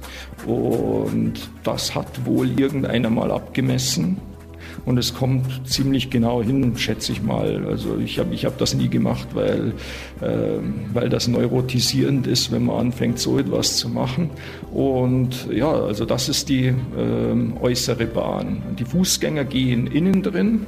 Und 0.46 1.34
das 1.62 1.94
hat 1.94 2.24
wohl 2.24 2.58
irgendeiner 2.58 3.10
mal 3.10 3.30
abgemessen 3.30 4.16
und 4.84 4.98
es 4.98 5.14
kommt 5.14 5.68
ziemlich 5.68 6.10
genau 6.10 6.42
hin, 6.42 6.76
schätze 6.76 7.12
ich 7.12 7.22
mal. 7.22 7.66
Also 7.66 7.98
ich 7.98 8.18
habe 8.18 8.34
ich 8.34 8.44
hab 8.44 8.58
das 8.58 8.74
nie 8.74 8.88
gemacht, 8.88 9.28
weil, 9.34 9.72
äh, 10.20 10.58
weil 10.92 11.08
das 11.08 11.28
neurotisierend 11.28 12.26
ist, 12.26 12.52
wenn 12.52 12.66
man 12.66 12.86
anfängt, 12.86 13.18
so 13.18 13.38
etwas 13.38 13.76
zu 13.76 13.88
machen. 13.88 14.30
Und 14.72 15.48
ja, 15.52 15.70
also 15.70 16.04
das 16.04 16.28
ist 16.28 16.48
die 16.48 16.66
äh, 16.66 16.74
äußere 17.60 18.06
Bahn. 18.06 18.62
Die 18.78 18.84
Fußgänger 18.84 19.44
gehen 19.44 19.86
innen 19.86 20.22
drin 20.22 20.66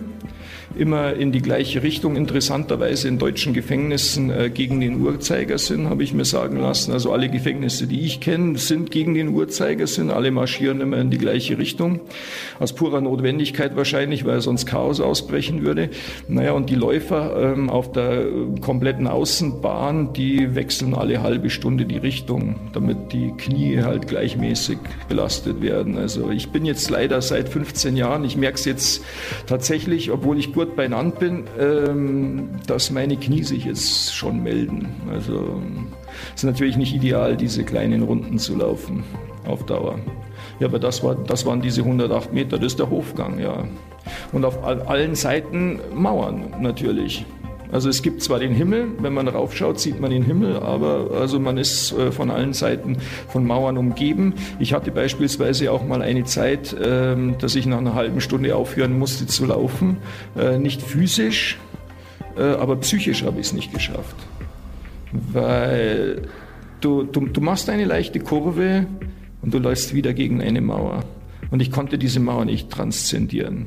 immer 0.78 1.14
in 1.14 1.32
die 1.32 1.42
gleiche 1.42 1.82
Richtung. 1.82 2.16
Interessanterweise 2.16 3.08
in 3.08 3.18
deutschen 3.18 3.54
Gefängnissen 3.54 4.30
äh, 4.30 4.50
gegen 4.50 4.80
den 4.80 5.00
Uhrzeigersinn, 5.00 5.88
habe 5.88 6.02
ich 6.02 6.14
mir 6.14 6.24
sagen 6.24 6.58
lassen. 6.58 6.92
Also 6.92 7.12
alle 7.12 7.28
Gefängnisse, 7.28 7.86
die 7.86 8.00
ich 8.00 8.20
kenne, 8.20 8.58
sind 8.58 8.90
gegen 8.90 9.14
den 9.14 9.28
Uhrzeigersinn. 9.28 10.10
Alle 10.10 10.30
marschieren 10.30 10.80
immer 10.80 10.98
in 10.98 11.10
die 11.10 11.18
gleiche 11.18 11.58
Richtung. 11.58 12.00
Aus 12.58 12.74
purer 12.74 13.00
Notwendigkeit 13.00 13.76
wahrscheinlich, 13.76 14.24
weil 14.24 14.40
sonst 14.40 14.66
Chaos 14.66 15.00
ausbrechen 15.00 15.64
würde. 15.64 15.90
Naja, 16.28 16.52
und 16.52 16.70
die 16.70 16.74
Läufer 16.74 17.54
ähm, 17.54 17.70
auf 17.70 17.92
der 17.92 18.26
kompletten 18.60 19.06
Außenbahn, 19.06 20.12
die 20.12 20.54
wechseln 20.54 20.94
alle 20.94 21.22
halbe 21.22 21.50
Stunde 21.50 21.84
die 21.84 21.98
Richtung, 21.98 22.56
damit 22.72 23.12
die 23.12 23.32
Knie 23.36 23.82
halt 23.82 24.08
gleichmäßig 24.08 24.78
belastet 25.08 25.62
werden. 25.62 25.96
Also 25.98 26.30
ich 26.30 26.50
bin 26.50 26.64
jetzt 26.64 26.90
leider 26.90 27.20
seit 27.22 27.48
15 27.48 27.96
Jahren, 27.96 28.24
ich 28.24 28.36
merke 28.36 28.56
es 28.56 28.64
jetzt 28.64 29.04
tatsächlich, 29.46 30.10
obwohl 30.10 30.38
ich 30.38 30.52
gut 30.66 30.76
beieinander 30.76 31.16
bin, 31.16 31.44
ähm, 31.58 32.48
dass 32.66 32.90
meine 32.90 33.16
Knie 33.16 33.42
sich 33.42 33.64
jetzt 33.64 34.14
schon 34.14 34.42
melden. 34.42 34.88
Also 35.10 35.60
es 36.34 36.42
ist 36.42 36.44
natürlich 36.44 36.76
nicht 36.76 36.94
ideal, 36.94 37.36
diese 37.36 37.64
kleinen 37.64 38.02
Runden 38.02 38.38
zu 38.38 38.56
laufen 38.56 39.04
auf 39.46 39.64
Dauer. 39.66 39.98
Ja, 40.58 40.68
aber 40.68 40.78
das, 40.78 41.04
war, 41.04 41.14
das 41.14 41.46
waren 41.46 41.60
diese 41.60 41.82
108 41.82 42.32
Meter, 42.32 42.56
das 42.56 42.72
ist 42.72 42.78
der 42.78 42.90
Hofgang, 42.90 43.38
ja. 43.38 43.64
Und 44.32 44.44
auf 44.44 44.62
allen 44.64 45.14
Seiten 45.14 45.80
Mauern 45.94 46.54
natürlich. 46.60 47.26
Also 47.72 47.88
es 47.88 48.02
gibt 48.02 48.22
zwar 48.22 48.38
den 48.38 48.52
Himmel, 48.52 48.88
wenn 49.00 49.12
man 49.12 49.28
raufschaut, 49.28 49.80
sieht 49.80 50.00
man 50.00 50.10
den 50.10 50.22
Himmel, 50.22 50.56
aber 50.56 51.10
also 51.18 51.40
man 51.40 51.58
ist 51.58 51.92
äh, 51.92 52.12
von 52.12 52.30
allen 52.30 52.52
Seiten 52.52 52.96
von 53.28 53.46
Mauern 53.46 53.76
umgeben. 53.76 54.34
Ich 54.58 54.72
hatte 54.72 54.90
beispielsweise 54.90 55.72
auch 55.72 55.84
mal 55.84 56.02
eine 56.02 56.24
Zeit, 56.24 56.76
ähm, 56.82 57.36
dass 57.38 57.54
ich 57.54 57.66
nach 57.66 57.78
einer 57.78 57.94
halben 57.94 58.20
Stunde 58.20 58.54
aufhören 58.54 58.98
musste 58.98 59.26
zu 59.26 59.46
laufen. 59.46 59.96
Äh, 60.36 60.58
nicht 60.58 60.80
physisch, 60.82 61.58
äh, 62.36 62.42
aber 62.42 62.76
psychisch 62.76 63.24
habe 63.24 63.40
ich 63.40 63.46
es 63.46 63.52
nicht 63.52 63.72
geschafft. 63.72 64.16
Weil 65.32 66.22
du, 66.80 67.04
du, 67.04 67.26
du 67.26 67.40
machst 67.40 67.68
eine 67.70 67.84
leichte 67.84 68.20
Kurve 68.20 68.86
und 69.42 69.54
du 69.54 69.58
läufst 69.58 69.94
wieder 69.94 70.12
gegen 70.12 70.40
eine 70.40 70.60
Mauer. 70.60 71.04
Und 71.50 71.62
ich 71.62 71.70
konnte 71.70 71.98
diese 71.98 72.20
Mauer 72.20 72.44
nicht 72.44 72.70
transzendieren. 72.70 73.66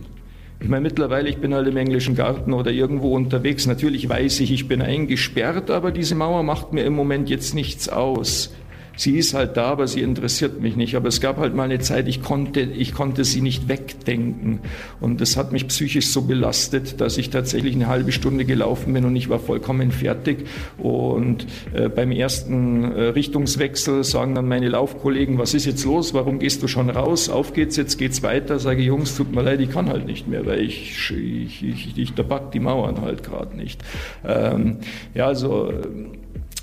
Ich 0.62 0.68
meine, 0.68 0.82
mittlerweile, 0.82 1.30
ich 1.30 1.38
bin 1.38 1.54
halt 1.54 1.68
im 1.68 1.78
englischen 1.78 2.16
Garten 2.16 2.52
oder 2.52 2.72
irgendwo 2.72 3.16
unterwegs. 3.16 3.66
Natürlich 3.66 4.10
weiß 4.10 4.42
ich, 4.42 4.52
ich 4.52 4.68
bin 4.68 4.82
eingesperrt, 4.82 5.72
aber 5.72 5.92
diese 5.92 6.16
Mauer 6.16 6.44
macht 6.44 6.74
mir 6.74 6.84
im 6.84 6.94
Moment 6.94 7.30
jetzt 7.30 7.56
nichts 7.56 7.88
aus 7.88 8.54
sie 9.00 9.18
ist 9.18 9.34
halt 9.34 9.56
da, 9.56 9.68
aber 9.68 9.88
sie 9.88 10.02
interessiert 10.02 10.60
mich 10.62 10.76
nicht. 10.76 10.96
Aber 10.96 11.08
es 11.08 11.22
gab 11.22 11.38
halt 11.38 11.56
mal 11.56 11.64
eine 11.64 11.80
Zeit, 11.80 12.08
ich 12.10 12.22
konnte, 12.22 12.60
ich 12.60 12.94
konnte 12.94 13.24
sie 13.24 13.40
nicht 13.40 13.70
wegdenken. 13.70 14.60
Und 15.00 15.22
das 15.22 15.38
hat 15.38 15.54
mich 15.54 15.68
psychisch 15.68 16.08
so 16.08 16.24
belastet, 16.24 17.00
dass 17.00 17.18
ich 17.18 17.30
tatsächlich 17.30 17.76
eine 17.76 17.88
halbe 17.88 18.12
Stunde 18.12 18.44
gelaufen 18.44 18.92
bin 18.92 19.06
und 19.06 19.16
ich 19.16 19.30
war 19.30 19.40
vollkommen 19.40 19.92
fertig. 19.92 20.46
Und 20.78 21.48
äh, 21.74 21.88
beim 21.88 22.12
ersten 22.12 22.84
äh, 22.84 23.04
Richtungswechsel 23.04 24.04
sagen 24.04 24.36
dann 24.36 24.50
meine 24.50 24.68
Laufkollegen, 24.68 25.38
was 25.38 25.54
ist 25.54 25.66
jetzt 25.66 25.86
los? 25.86 26.14
Warum 26.14 26.40
gehst 26.40 26.62
du 26.62 26.68
schon 26.68 26.90
raus? 26.90 27.30
Auf 27.30 27.54
geht's, 27.54 27.78
jetzt 27.78 27.98
geht's 27.98 28.22
weiter. 28.22 28.60
Sage 28.60 28.82
Jungs, 28.82 29.16
tut 29.16 29.34
mir 29.34 29.44
leid, 29.44 29.62
ich 29.62 29.70
kann 29.70 29.88
halt 29.88 30.08
nicht 30.08 30.28
mehr, 30.28 30.46
weil 30.46 30.60
ich, 30.60 31.10
ich, 31.12 31.64
ich, 31.64 31.98
ich 31.98 32.14
da 32.16 32.24
packt 32.24 32.54
die 32.54 32.60
Mauern 32.60 33.00
halt 33.00 33.24
gerade 33.24 33.56
nicht. 33.56 33.82
Ähm, 34.28 34.80
ja, 35.14 35.28
also 35.28 35.72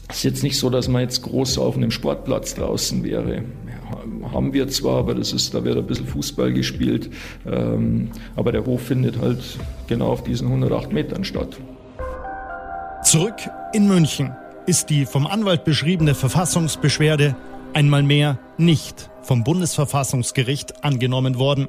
es 0.09 0.19
ist 0.19 0.25
jetzt 0.25 0.43
nicht 0.43 0.59
so, 0.59 0.71
dass 0.71 0.89
man 0.89 1.03
jetzt 1.03 1.23
groß 1.23 1.59
auf 1.59 1.77
einem 1.77 1.91
Sportplatz 1.91 2.55
draußen 2.55 3.03
wäre. 3.03 3.43
Haben 4.33 4.53
wir 4.53 4.69
zwar, 4.69 4.99
aber 4.99 5.15
das 5.15 5.33
ist, 5.33 5.55
da 5.55 5.65
wird 5.65 5.77
ein 5.77 5.87
bisschen 5.87 6.07
Fußball 6.07 6.53
gespielt. 6.53 7.11
Ähm, 7.47 8.11
aber 8.37 8.53
der 8.53 8.65
Hof 8.65 8.83
findet 8.83 9.21
halt 9.21 9.41
genau 9.87 10.09
auf 10.09 10.23
diesen 10.23 10.49
108 10.49 10.93
Metern 10.93 11.25
statt. 11.25 11.57
Zurück 13.03 13.37
in 13.73 13.89
München 13.89 14.33
ist 14.67 14.91
die 14.91 15.07
vom 15.07 15.27
Anwalt 15.27 15.65
beschriebene 15.65 16.15
Verfassungsbeschwerde 16.15 17.37
einmal 17.73 18.03
mehr 18.03 18.39
nicht 18.59 19.11
vom 19.23 19.45
Bundesverfassungsgericht 19.45 20.85
angenommen 20.85 21.39
worden. 21.39 21.69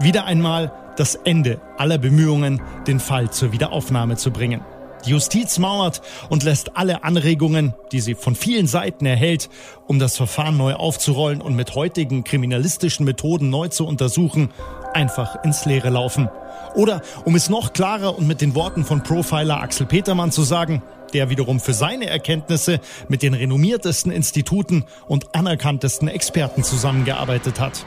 Wieder 0.00 0.24
einmal 0.24 0.72
das 0.96 1.14
Ende 1.14 1.60
aller 1.76 1.98
Bemühungen, 1.98 2.60
den 2.86 3.00
Fall 3.00 3.30
zur 3.30 3.52
Wiederaufnahme 3.52 4.16
zu 4.16 4.30
bringen. 4.30 4.62
Justiz 5.06 5.58
mauert 5.58 6.02
und 6.28 6.42
lässt 6.42 6.76
alle 6.76 7.04
Anregungen, 7.04 7.74
die 7.92 8.00
sie 8.00 8.14
von 8.14 8.34
vielen 8.34 8.66
Seiten 8.66 9.06
erhält, 9.06 9.48
um 9.86 9.98
das 9.98 10.16
Verfahren 10.16 10.56
neu 10.56 10.74
aufzurollen 10.74 11.40
und 11.40 11.54
mit 11.56 11.74
heutigen 11.74 12.24
kriminalistischen 12.24 13.04
Methoden 13.04 13.50
neu 13.50 13.68
zu 13.68 13.86
untersuchen, 13.86 14.50
einfach 14.94 15.42
ins 15.44 15.64
Leere 15.64 15.90
laufen. 15.90 16.28
Oder, 16.74 17.02
um 17.24 17.34
es 17.34 17.48
noch 17.48 17.72
klarer 17.72 18.18
und 18.18 18.26
mit 18.26 18.40
den 18.40 18.54
Worten 18.54 18.84
von 18.84 19.02
Profiler 19.02 19.60
Axel 19.60 19.86
Petermann 19.86 20.32
zu 20.32 20.42
sagen, 20.42 20.82
der 21.12 21.30
wiederum 21.30 21.60
für 21.60 21.72
seine 21.72 22.06
Erkenntnisse 22.06 22.80
mit 23.08 23.22
den 23.22 23.34
renommiertesten 23.34 24.12
Instituten 24.12 24.84
und 25.06 25.34
anerkanntesten 25.34 26.08
Experten 26.08 26.62
zusammengearbeitet 26.62 27.60
hat. 27.60 27.86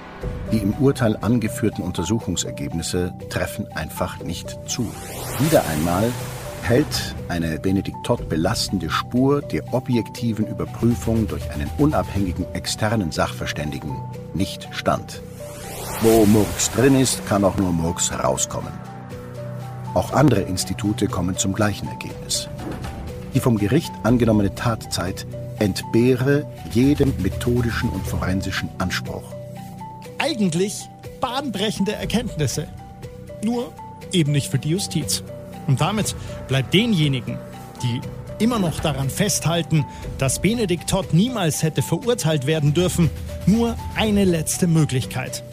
Die 0.52 0.58
im 0.58 0.74
Urteil 0.74 1.18
angeführten 1.18 1.84
Untersuchungsergebnisse 1.84 3.14
treffen 3.30 3.68
einfach 3.74 4.20
nicht 4.24 4.58
zu. 4.68 4.92
Wieder 5.40 5.64
einmal 5.68 6.12
hält 6.64 7.16
eine 7.28 7.60
Benedikt 7.60 8.04
Todd 8.04 8.30
belastende 8.30 8.90
Spur 8.90 9.42
der 9.42 9.74
objektiven 9.74 10.48
Überprüfung 10.48 11.28
durch 11.28 11.50
einen 11.52 11.70
unabhängigen 11.78 12.46
externen 12.54 13.12
Sachverständigen 13.12 13.96
nicht 14.34 14.68
stand. 14.72 15.22
Wo 16.02 16.26
Murks 16.26 16.72
drin 16.72 17.00
ist, 17.00 17.26
kann 17.28 17.44
auch 17.44 17.58
nur 17.58 17.72
Murks 17.72 18.12
rauskommen. 18.12 18.72
Auch 19.94 20.14
andere 20.14 20.42
Institute 20.42 21.08
kommen 21.08 21.38
zum 21.38 21.54
gleichen 21.54 21.88
Ergebnis. 21.88 22.48
Die 23.34 23.40
vom 23.40 23.58
Gericht 23.58 23.92
angenommene 24.04 24.54
Tatzeit 24.56 25.26
entbehre 25.60 26.46
jedem 26.72 27.14
methodischen 27.22 27.90
und 27.90 28.06
forensischen 28.06 28.70
Anspruch. 28.78 29.34
Eigentlich 30.18 30.90
bahnbrechende 31.20 31.94
Erkenntnisse. 31.94 32.68
Nur 33.44 33.74
eben 34.12 34.32
nicht 34.32 34.50
für 34.50 34.60
die 34.60 34.70
Justiz. 34.70 35.24
Und 35.68 35.82
damit 35.82 36.16
bleibt 36.48 36.74
denjenigen, 36.74 37.38
die 37.84 38.02
immer 38.40 38.60
noch 38.60 38.80
daran 38.80 39.10
festhalten, 39.10 39.86
dass 40.18 40.42
Benedikt 40.42 40.90
Todd 40.90 41.14
niemals 41.14 41.62
hätte 41.62 41.82
verurteilt 41.82 42.46
werden 42.48 42.74
dürfen, 42.74 43.10
nur 43.46 43.76
eine 43.96 44.24
letzte 44.24 44.68
Möglichkeit. 44.68 45.44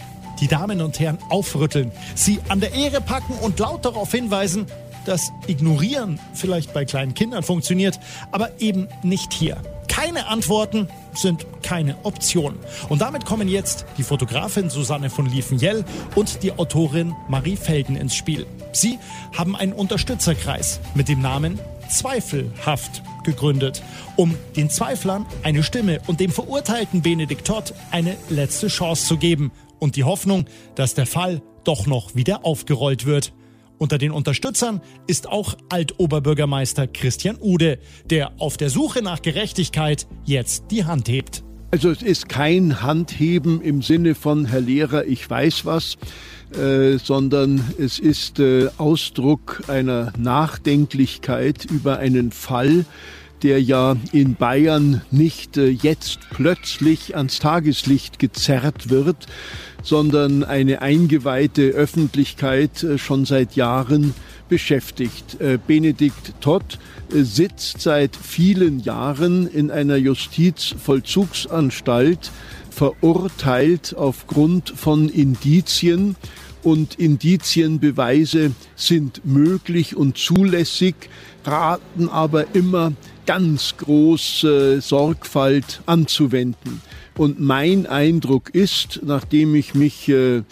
Die 0.40 0.48
Damen 0.48 0.80
und 0.80 1.00
Herren 1.00 1.18
aufrütteln, 1.30 1.92
sie 2.14 2.40
an 2.48 2.60
der 2.60 2.74
Ehre 2.74 3.00
packen 3.00 3.34
und 3.40 3.58
laut 3.58 3.84
darauf 3.84 4.12
hinweisen, 4.12 4.66
dass 5.06 5.32
Ignorieren 5.46 6.18
vielleicht 6.34 6.74
bei 6.74 6.84
kleinen 6.84 7.14
Kindern 7.14 7.42
funktioniert, 7.42 7.98
aber 8.32 8.50
eben 8.60 8.88
nicht 9.02 9.32
hier. 9.32 9.56
Keine 9.88 10.26
Antworten 10.26 10.88
sind 11.16 11.46
keine 11.62 11.96
Option. 12.04 12.56
Und 12.88 13.00
damit 13.00 13.24
kommen 13.24 13.48
jetzt 13.48 13.86
die 13.98 14.02
Fotografin 14.02 14.70
Susanne 14.70 15.10
von 15.10 15.26
Liefenjell 15.26 15.84
und 16.14 16.42
die 16.42 16.52
Autorin 16.52 17.14
Marie 17.28 17.56
Felden 17.56 17.96
ins 17.96 18.14
Spiel. 18.14 18.46
Sie 18.72 18.98
haben 19.36 19.56
einen 19.56 19.72
Unterstützerkreis 19.72 20.80
mit 20.94 21.08
dem 21.08 21.20
Namen 21.20 21.58
Zweifelhaft 21.88 23.02
gegründet, 23.24 23.82
um 24.16 24.34
den 24.56 24.70
Zweiflern 24.70 25.26
eine 25.42 25.62
Stimme 25.62 26.00
und 26.06 26.20
dem 26.20 26.30
verurteilten 26.30 27.02
Benedikt 27.02 27.46
Todd 27.46 27.74
eine 27.90 28.16
letzte 28.28 28.68
Chance 28.68 29.06
zu 29.06 29.16
geben 29.16 29.52
und 29.78 29.96
die 29.96 30.04
Hoffnung, 30.04 30.46
dass 30.74 30.94
der 30.94 31.06
Fall 31.06 31.42
doch 31.64 31.86
noch 31.86 32.14
wieder 32.14 32.44
aufgerollt 32.44 33.06
wird. 33.06 33.32
Unter 33.78 33.98
den 33.98 34.10
Unterstützern 34.10 34.80
ist 35.06 35.28
auch 35.28 35.54
Altoberbürgermeister 35.68 36.86
Christian 36.86 37.36
Ude, 37.40 37.78
der 38.06 38.32
auf 38.40 38.56
der 38.56 38.70
Suche 38.70 39.02
nach 39.02 39.20
Gerechtigkeit 39.20 40.06
jetzt 40.24 40.64
die 40.70 40.84
Hand 40.84 41.08
hebt. 41.08 41.44
Also 41.70 41.90
es 41.90 42.00
ist 42.00 42.28
kein 42.28 42.80
Handheben 42.82 43.60
im 43.60 43.82
Sinne 43.82 44.14
von 44.14 44.46
Herr 44.46 44.60
Lehrer, 44.60 45.04
ich 45.04 45.28
weiß 45.28 45.66
was, 45.66 45.98
äh, 46.54 46.96
sondern 46.96 47.62
es 47.78 47.98
ist 47.98 48.38
äh, 48.38 48.68
Ausdruck 48.78 49.64
einer 49.68 50.12
Nachdenklichkeit 50.16 51.66
über 51.66 51.98
einen 51.98 52.30
Fall, 52.30 52.86
der 53.42 53.62
ja 53.62 53.96
in 54.12 54.34
Bayern 54.34 55.00
nicht 55.10 55.56
äh, 55.56 55.68
jetzt 55.68 56.18
plötzlich 56.30 57.16
ans 57.16 57.38
Tageslicht 57.38 58.18
gezerrt 58.18 58.90
wird, 58.90 59.26
sondern 59.82 60.44
eine 60.44 60.82
eingeweihte 60.82 61.70
Öffentlichkeit 61.70 62.82
äh, 62.82 62.98
schon 62.98 63.24
seit 63.24 63.56
Jahren 63.56 64.12
beschäftigt. 64.48 65.40
Äh, 65.40 65.58
Benedikt 65.64 66.34
Todd 66.40 66.78
sitzt 67.10 67.80
seit 67.80 68.16
vielen 68.16 68.80
Jahren 68.80 69.46
in 69.46 69.70
einer 69.70 69.94
Justizvollzugsanstalt, 69.96 72.32
verurteilt 72.70 73.94
aufgrund 73.96 74.70
von 74.70 75.08
Indizien 75.08 76.16
und 76.66 76.96
Indizienbeweise 76.96 78.50
sind 78.74 79.24
möglich 79.24 79.96
und 79.96 80.18
zulässig, 80.18 80.96
raten 81.44 82.08
aber 82.08 82.56
immer 82.56 82.92
ganz 83.26 83.76
große 83.76 84.80
Sorgfalt 84.80 85.82
anzuwenden. 85.86 86.80
Und 87.16 87.40
mein 87.40 87.86
Eindruck 87.86 88.54
ist, 88.54 89.00
nachdem 89.02 89.54
ich 89.54 89.74
mich 89.74 90.08
äh, 90.08 90.42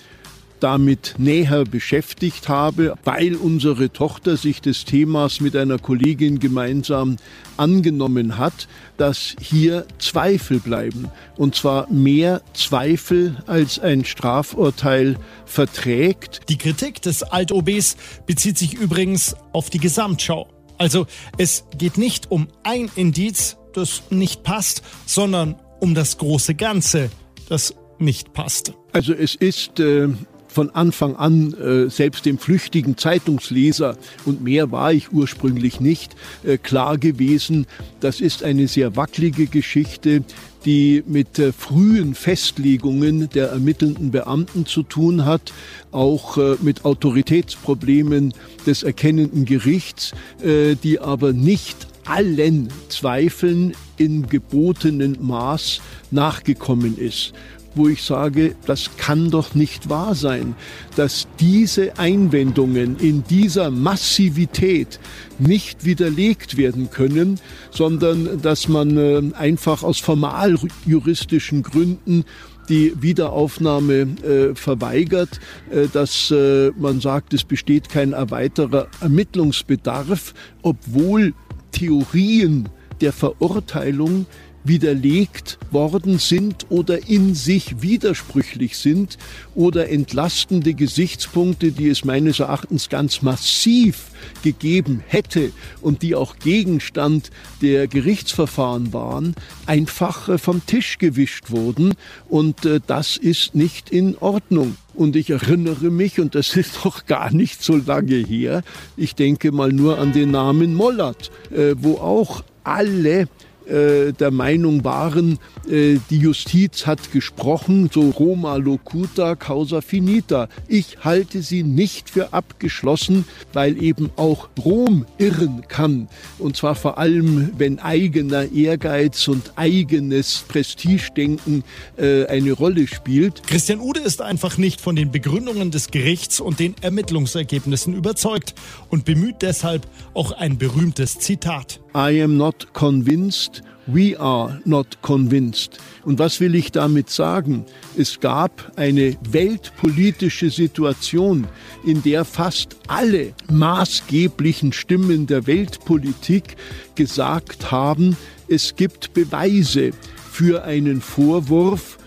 damit 0.65 1.17
näher 1.19 1.65
beschäftigt 1.65 2.49
habe, 2.49 2.95
weil 3.05 3.37
unsere 3.37 3.91
Tochter 3.91 4.39
sich 4.39 4.63
des 4.63 4.87
Themas 4.87 5.41
mit 5.41 5.55
einer 5.57 5.79
Kollegin 5.79 6.39
gemeinsam 6.39 7.17
angenommen 7.59 8.39
hat, 8.39 8.67
dass 8.97 9.37
hier 9.41 9.87
Zweifel 9.99 10.61
bleiben. 10.61 11.11
Und 11.37 11.55
zwar 11.55 11.91
mehr 11.93 12.41
Zweifel 12.55 13.37
als 13.47 13.79
ein 13.79 14.07
Strafurteil 14.07 15.17
verträgt. 15.45 16.49
Die 16.49 16.57
Kritik 16.57 17.03
des 17.03 17.23
Alt-OBs 17.23 17.99
bezieht 18.25 18.57
sich 18.57 18.73
übrigens 18.73 19.37
auf 19.53 19.69
die 19.69 19.81
Gesamtschau. 19.81 20.54
Also 20.79 21.07
es 21.39 21.65
geht 21.77 21.99
nicht 21.99 22.31
um 22.31 22.49
ein 22.63 22.91
Indiz, 22.97 23.57
das 23.73 24.03
nicht 24.11 24.43
passt, 24.43 24.83
sondern 25.07 25.57
um 25.81 25.95
das 25.95 26.19
große 26.19 26.55
Ganze, 26.55 27.11
das 27.49 27.75
nicht 27.99 28.33
passt. 28.33 28.73
Also 28.93 29.13
es 29.13 29.35
ist 29.35 29.79
äh, 29.81 30.09
von 30.55 30.71
Anfang 30.71 31.17
an 31.17 31.53
äh, 31.55 31.91
selbst 31.91 32.25
dem 32.27 32.39
flüchtigen 32.39 32.97
Zeitungsleser, 32.97 33.97
und 34.25 34.43
mehr 34.43 34.71
war 34.71 34.93
ich 34.93 35.13
ursprünglich 35.13 35.81
nicht, 35.81 36.15
äh, 36.45 36.59
klar 36.59 36.97
gewesen, 36.97 37.67
das 37.99 38.21
ist 38.21 38.45
eine 38.45 38.69
sehr 38.69 38.95
wackelige 38.95 39.47
Geschichte, 39.47 40.23
die 40.65 41.03
mit 41.07 41.41
äh, 41.41 41.53
frühen 41.53 42.15
Festlegungen 42.15 43.29
der 43.31 43.49
ermittelnden 43.49 44.13
Beamten 44.13 44.65
zu 44.65 44.85
tun 44.85 45.25
hat, 45.25 45.53
auch 45.91 46.39
äh, 46.39 46.55
mit 46.63 46.85
Autoritätsproblemen 46.85 48.33
des 48.65 48.85
erkennenden 48.85 49.45
Gerichts, 49.47 50.13
äh, 50.43 50.77
die 50.77 51.01
aber 51.01 51.33
nicht 51.33 51.89
allen 52.05 52.69
Zweifeln 52.91 53.73
in 53.97 54.29
gebotenen 54.29 55.19
Maß 55.21 55.81
nachgekommen 56.11 56.97
ist 56.99 57.33
wo 57.75 57.89
ich 57.89 58.03
sage, 58.03 58.55
das 58.67 58.97
kann 58.97 59.31
doch 59.31 59.55
nicht 59.55 59.89
wahr 59.89 60.15
sein, 60.15 60.55
dass 60.97 61.27
diese 61.41 61.99
Einwendungen 61.99 62.97
in 62.99 63.25
dieser 63.25 63.71
Massivität 63.71 65.01
nicht 65.39 65.85
widerlegt 65.85 66.57
werden 66.57 66.91
können, 66.91 67.41
sondern 67.71 68.41
dass 68.41 68.69
man 68.69 68.97
äh, 68.97 69.23
einfach 69.35 69.83
aus 69.83 69.99
formal 69.99 70.57
juristischen 70.87 71.63
Gründen 71.63 72.25
die 72.69 72.95
Wiederaufnahme 73.01 73.95
äh, 73.95 74.55
verweigert, 74.55 75.41
äh, 75.71 75.89
dass 75.93 76.31
äh, 76.31 76.71
man 76.79 77.01
sagt, 77.01 77.35
es 77.35 77.45
besteht 77.45 77.89
kein 77.89 78.13
erweiterer 78.13 78.89
Ermittlungsbedarf, 79.01 80.35
obwohl 80.63 81.35
Theorien 81.73 82.69
der 83.01 83.13
Verurteilung 83.13 84.27
widerlegt 84.65 85.59
worden 85.71 86.19
sind 86.19 86.67
oder 86.71 87.09
in 87.09 87.35
sich 87.35 87.83
widersprüchlich 87.83 88.79
sind 88.79 89.19
oder 89.55 89.91
entlastende 89.91 90.75
Gesichtspunkte, 90.75 91.71
die 91.71 91.89
es 91.89 92.05
meines 92.05 92.41
Erachtens 92.41 92.89
ganz 92.89 93.23
massiv 93.23 94.11
gegeben 94.43 95.03
hätte 95.07 95.53
und 95.81 96.03
die 96.03 96.15
auch 96.15 96.39
Gegenstand 96.39 97.31
der 97.61 97.87
Gerichtsverfahren 97.87 98.93
waren, 98.93 99.35
einfach 99.67 100.29
äh, 100.29 100.39
vom 100.39 100.65
Tisch 100.67 100.99
gewischt 100.99 101.51
wurden. 101.51 101.95
Und 102.29 102.65
äh, 102.65 102.81
das 102.87 103.17
ist 103.17 103.55
nicht 103.55 103.91
in 103.91 104.17
Ordnung. 104.19 104.77
Und 104.95 105.17
ich 105.17 105.31
erinnere 105.31 105.91
mich, 105.91 106.21
und 106.21 106.35
das 106.35 106.57
ist 106.57 106.85
doch 106.85 107.07
gar 107.07 107.33
nicht 107.33 107.63
so 107.63 107.77
lange 107.77 108.17
her, 108.17 108.63
ich 108.97 109.15
denke 109.15 109.53
mal 109.53 109.73
nur 109.73 109.99
an 109.99 110.13
den 110.13 110.31
Namen 110.31 110.75
Mollert, 110.75 111.31
äh, 111.51 111.75
wo 111.77 111.95
auch 111.99 112.43
alle 112.63 113.29
der 113.67 114.31
Meinung 114.31 114.85
waren, 114.85 115.39
äh, 115.69 115.99
die 116.11 116.19
Justiz 116.19 116.87
hat 116.87 117.13
gesprochen, 117.13 117.91
so 117.93 118.11
Roma 118.11 118.57
locuta 118.57 119.35
causa 119.35 119.81
finita. 119.81 120.49
Ich 120.69 120.99
halte 121.05 121.43
sie 121.43 121.63
nicht 121.63 122.11
für 122.11 122.33
abgeschlossen, 122.33 123.25
weil 123.53 123.83
eben 123.83 124.11
auch 124.17 124.49
Rom 124.63 125.07
irren 125.19 125.63
kann. 125.69 126.09
Und 126.39 126.57
zwar 126.57 126.75
vor 126.75 126.99
allem, 126.99 127.53
wenn 127.57 127.79
eigener 127.79 128.53
Ehrgeiz 128.53 129.29
und 129.29 129.53
eigenes 129.57 130.45
Prestigedenken 130.49 131.65
äh, 131.97 132.27
eine 132.27 132.53
Rolle 132.53 132.87
spielt. 132.87 133.47
Christian 133.47 133.81
Ude 133.81 134.01
ist 134.01 134.21
einfach 134.23 134.59
nicht 134.59 134.81
von 134.81 134.97
den 134.97 135.11
Begründungen 135.11 135.71
des 135.71 135.91
Gerichts 135.91 136.41
und 136.41 136.61
den 136.61 136.75
Ermittlungsergebnissen 136.81 137.95
überzeugt 137.95 138.55
und 138.91 139.05
bemüht 139.05 139.37
deshalb 139.43 139.87
auch 140.15 140.33
ein 140.33 140.59
berühmtes 140.59 141.19
Zitat. 141.19 141.81
I 141.97 142.21
am 142.23 142.37
not 142.37 142.73
convinced, 142.73 143.63
we 143.87 144.17
are 144.19 144.61
not 144.65 145.01
convinced. 145.03 145.79
Und 146.05 146.19
was 146.19 146.41
will 146.41 146.57
ich 146.57 146.73
damit 146.73 147.09
sagen? 147.09 147.65
Es 147.97 148.19
gab 148.19 148.73
eine 148.75 149.17
weltpolitische 149.31 150.51
Situation, 150.51 151.47
in 151.87 152.03
der 152.03 152.25
fast 152.25 152.75
alle 152.89 153.33
maßgeblichen 153.49 154.73
Stimmen 154.73 155.29
der 155.29 155.47
Weltpolitik 155.47 156.57
gesagt 156.97 157.71
haben, 157.71 158.17
es 158.49 158.75
gibt 158.75 159.15
Beweise 159.15 159.93
für 160.33 160.65
einen 160.65 161.01
Vorwurf, 161.01 161.99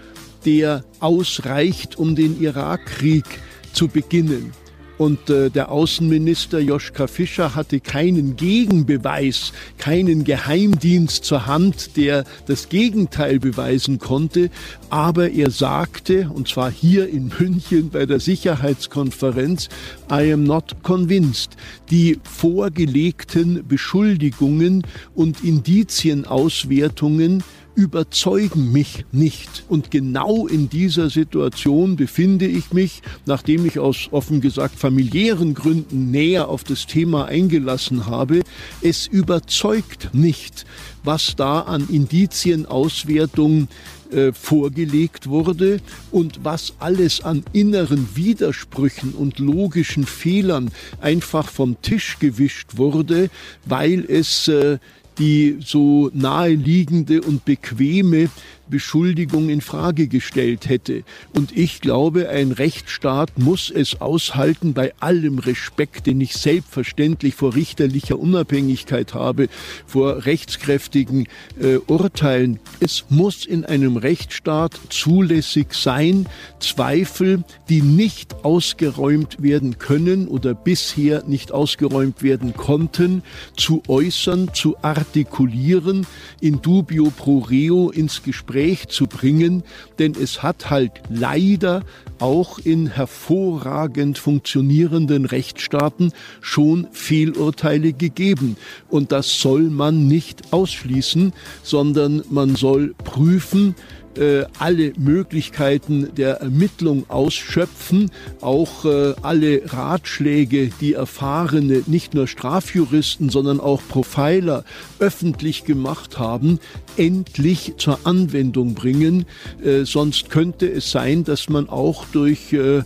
der 0.43 0.83
ausreicht, 0.99 1.97
um 1.97 2.13
den 2.13 2.41
Irakkrieg 2.41 3.25
zu 3.71 3.87
beginnen. 3.87 4.51
Und 4.97 5.29
äh, 5.29 5.49
der 5.49 5.71
Außenminister 5.71 6.59
Joschka 6.59 7.07
Fischer 7.07 7.55
hatte 7.55 7.79
keinen 7.79 8.35
Gegenbeweis, 8.35 9.53
keinen 9.77 10.23
Geheimdienst 10.23 11.23
zur 11.23 11.45
Hand, 11.45 11.97
der 11.97 12.23
das 12.47 12.69
Gegenteil 12.69 13.39
beweisen 13.39 13.99
konnte. 13.99 14.49
Aber 14.89 15.29
er 15.29 15.51
sagte, 15.51 16.31
und 16.33 16.47
zwar 16.47 16.71
hier 16.71 17.09
in 17.09 17.31
München 17.39 17.89
bei 17.89 18.05
der 18.05 18.19
Sicherheitskonferenz, 18.19 19.69
I 20.11 20.33
am 20.33 20.43
not 20.43 20.81
convinced. 20.81 21.51
Die 21.91 22.19
vorgelegten 22.23 23.67
Beschuldigungen 23.67 24.83
und 25.13 25.43
Indizienauswertungen 25.43 27.43
überzeugen 27.77 28.71
mich 28.71 29.05
nicht. 29.11 29.63
Und 29.69 29.91
genau 29.91 30.47
in 30.47 30.67
dieser 30.67 31.11
Situation 31.11 31.95
befinde 31.95 32.47
ich 32.47 32.73
mich, 32.73 33.03
nachdem 33.27 33.67
ich 33.67 33.77
aus 33.77 34.09
offen 34.09 34.41
gesagt 34.41 34.79
familiären 34.79 35.53
Gründen 35.53 36.09
näher 36.09 36.49
auf 36.49 36.63
das 36.63 36.87
Thema 36.87 37.25
eingelassen 37.25 38.07
habe. 38.07 38.41
Es 38.81 39.05
überzeugt 39.05 40.09
nicht, 40.13 40.65
was 41.03 41.35
da 41.35 41.61
an 41.61 41.87
Indizienauswertung 41.87 43.67
äh, 44.11 44.33
vorgelegt 44.33 45.27
wurde 45.27 45.79
und 46.09 46.43
was 46.43 46.73
alles 46.79 47.21
an 47.21 47.43
inneren 47.53 48.15
Widersprüchen 48.15 49.11
und 49.11 49.37
logischen 49.37 50.05
Fehlern 50.05 50.71
einfach 50.99 51.47
vom 51.47 51.79
Tisch 51.83 52.17
gewischt 52.17 52.77
wurde, 52.77 53.29
weil 53.65 54.03
es 54.03 54.47
äh, 54.47 54.79
die 55.19 55.57
so 55.63 56.09
naheliegende 56.13 57.21
und 57.21 57.45
bequeme 57.45 58.29
Beschuldigung 58.69 59.49
in 59.49 59.61
Frage 59.61 60.07
gestellt 60.07 60.67
hätte. 60.67 61.03
Und 61.33 61.55
ich 61.55 61.81
glaube, 61.81 62.29
ein 62.29 62.51
Rechtsstaat 62.51 63.37
muss 63.37 63.69
es 63.69 64.01
aushalten, 64.01 64.73
bei 64.73 64.93
allem 64.99 65.39
Respekt, 65.39 66.07
den 66.07 66.19
ich 66.21 66.33
selbstverständlich 66.33 67.35
vor 67.35 67.55
richterlicher 67.55 68.19
Unabhängigkeit 68.19 69.13
habe, 69.13 69.47
vor 69.85 70.25
rechtskräftigen 70.25 71.27
äh, 71.59 71.77
Urteilen. 71.87 72.59
Es 72.79 73.05
muss 73.09 73.45
in 73.45 73.63
einem 73.63 73.97
Rechtsstaat 73.97 74.79
zulässig 74.89 75.73
sein, 75.73 76.27
Zweifel, 76.59 77.43
die 77.69 77.81
nicht 77.81 78.43
ausgeräumt 78.43 79.41
werden 79.41 79.77
können 79.77 80.27
oder 80.27 80.53
bisher 80.53 81.23
nicht 81.25 81.51
ausgeräumt 81.51 82.23
werden 82.23 82.53
konnten, 82.53 83.23
zu 83.55 83.83
äußern, 83.87 84.49
zu 84.53 84.75
artikulieren, 84.81 86.05
in 86.41 86.61
dubio 86.61 87.11
pro 87.15 87.39
reo 87.39 87.89
ins 87.89 88.23
Gespräch 88.23 88.56
Gespräch 88.57 88.87
zu 88.87 89.05
bringen, 89.05 89.63
denn 89.99 90.13
es 90.19 90.41
hat 90.41 90.71
halt 90.71 90.91
leider 91.09 91.83
auch 92.17 92.57
in 92.57 92.87
hervorragend 92.87 94.17
funktionierenden 94.17 95.25
Rechtsstaaten 95.25 96.11
schon 96.41 96.87
Fehlurteile 96.91 97.93
gegeben. 97.93 98.57
Und 98.89 99.11
das 99.11 99.39
soll 99.39 99.69
man 99.69 100.07
nicht 100.07 100.51
ausschließen, 100.51 101.33
sondern 101.61 102.23
man 102.31 102.55
soll 102.55 102.95
prüfen, 103.03 103.75
äh, 104.17 104.45
alle 104.59 104.93
Möglichkeiten 104.97 106.13
der 106.15 106.41
Ermittlung 106.41 107.09
ausschöpfen, 107.09 108.11
auch 108.41 108.85
äh, 108.85 109.13
alle 109.21 109.61
Ratschläge, 109.65 110.69
die 110.81 110.93
erfahrene, 110.93 111.83
nicht 111.87 112.13
nur 112.13 112.27
Strafjuristen, 112.27 113.29
sondern 113.29 113.59
auch 113.59 113.81
Profiler 113.87 114.63
öffentlich 114.99 115.65
gemacht 115.65 116.19
haben, 116.19 116.59
endlich 116.97 117.73
zur 117.77 117.99
Anwendung 118.03 118.73
bringen. 118.73 119.25
Äh, 119.63 119.85
sonst 119.85 120.29
könnte 120.29 120.67
es 120.71 120.91
sein, 120.91 121.23
dass 121.23 121.49
man 121.49 121.69
auch 121.69 122.05
durch 122.11 122.53
äh, 122.53 122.81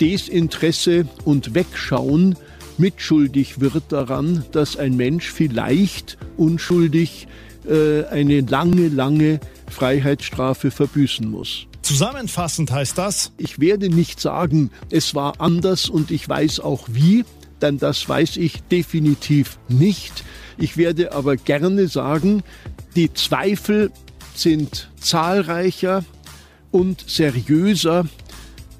Desinteresse 0.00 1.06
und 1.24 1.54
Wegschauen 1.54 2.36
mitschuldig 2.78 3.60
wird 3.60 3.84
daran, 3.90 4.44
dass 4.52 4.76
ein 4.76 4.96
Mensch 4.96 5.30
vielleicht 5.30 6.18
unschuldig 6.36 7.28
äh, 7.68 8.04
eine 8.06 8.40
lange, 8.40 8.88
lange 8.88 9.40
Freiheitsstrafe 9.74 10.70
verbüßen 10.70 11.28
muss. 11.28 11.66
Zusammenfassend 11.82 12.70
heißt 12.70 12.96
das? 12.96 13.32
Ich 13.36 13.60
werde 13.60 13.90
nicht 13.90 14.20
sagen, 14.20 14.70
es 14.90 15.14
war 15.14 15.40
anders 15.40 15.90
und 15.90 16.10
ich 16.10 16.26
weiß 16.26 16.60
auch 16.60 16.86
wie, 16.90 17.24
denn 17.60 17.78
das 17.78 18.08
weiß 18.08 18.38
ich 18.38 18.62
definitiv 18.62 19.58
nicht. 19.68 20.24
Ich 20.56 20.76
werde 20.76 21.12
aber 21.12 21.36
gerne 21.36 21.88
sagen, 21.88 22.42
die 22.96 23.12
Zweifel 23.12 23.90
sind 24.34 24.90
zahlreicher 24.98 26.04
und 26.70 27.04
seriöser 27.06 28.06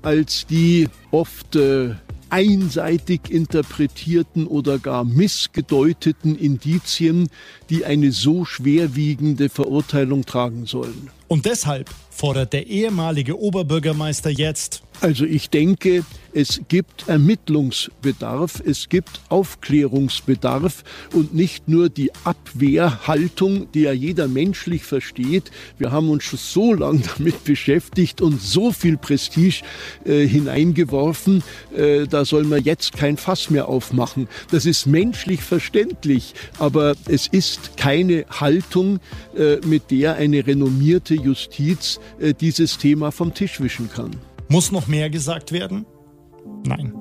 als 0.02 0.46
die 0.46 0.88
oft 1.10 1.56
äh, 1.56 1.94
einseitig 2.34 3.30
interpretierten 3.30 4.48
oder 4.48 4.80
gar 4.80 5.04
missgedeuteten 5.04 6.36
Indizien, 6.36 7.28
die 7.70 7.84
eine 7.84 8.10
so 8.10 8.44
schwerwiegende 8.44 9.48
Verurteilung 9.48 10.26
tragen 10.26 10.66
sollen. 10.66 11.10
Und 11.28 11.46
deshalb 11.46 11.90
fordert 12.10 12.52
der 12.52 12.66
ehemalige 12.66 13.38
Oberbürgermeister 13.38 14.30
jetzt. 14.30 14.82
Also 15.00 15.24
ich 15.24 15.50
denke, 15.50 16.04
es 16.36 16.62
gibt 16.68 17.08
Ermittlungsbedarf, 17.08 18.60
es 18.64 18.88
gibt 18.88 19.20
Aufklärungsbedarf 19.28 20.82
und 21.12 21.32
nicht 21.32 21.68
nur 21.68 21.88
die 21.88 22.10
Abwehrhaltung, 22.24 23.70
die 23.72 23.82
ja 23.82 23.92
jeder 23.92 24.26
menschlich 24.26 24.82
versteht. 24.82 25.52
Wir 25.78 25.92
haben 25.92 26.10
uns 26.10 26.24
schon 26.24 26.38
so 26.40 26.74
lange 26.74 27.02
damit 27.16 27.44
beschäftigt 27.44 28.20
und 28.20 28.42
so 28.42 28.72
viel 28.72 28.96
Prestige 28.96 29.62
äh, 30.04 30.26
hineingeworfen, 30.26 31.44
äh, 31.76 32.06
da 32.08 32.24
soll 32.24 32.44
man 32.44 32.64
jetzt 32.64 32.94
kein 32.94 33.16
Fass 33.16 33.50
mehr 33.50 33.68
aufmachen. 33.68 34.26
Das 34.50 34.66
ist 34.66 34.86
menschlich 34.86 35.40
verständlich, 35.40 36.34
aber 36.58 36.94
es 37.06 37.28
ist 37.28 37.76
keine 37.76 38.24
Haltung, 38.28 38.98
äh, 39.36 39.58
mit 39.66 39.90
der 39.92 40.16
eine 40.16 40.44
renommierte 40.44 41.14
Justiz 41.14 42.00
äh, 42.18 42.34
dieses 42.34 42.78
Thema 42.78 43.12
vom 43.12 43.34
Tisch 43.34 43.60
wischen 43.60 43.88
kann. 43.88 44.10
Muss 44.48 44.72
noch 44.72 44.86
mehr 44.86 45.10
gesagt 45.10 45.52
werden? 45.52 45.86
Nein. 46.66 46.92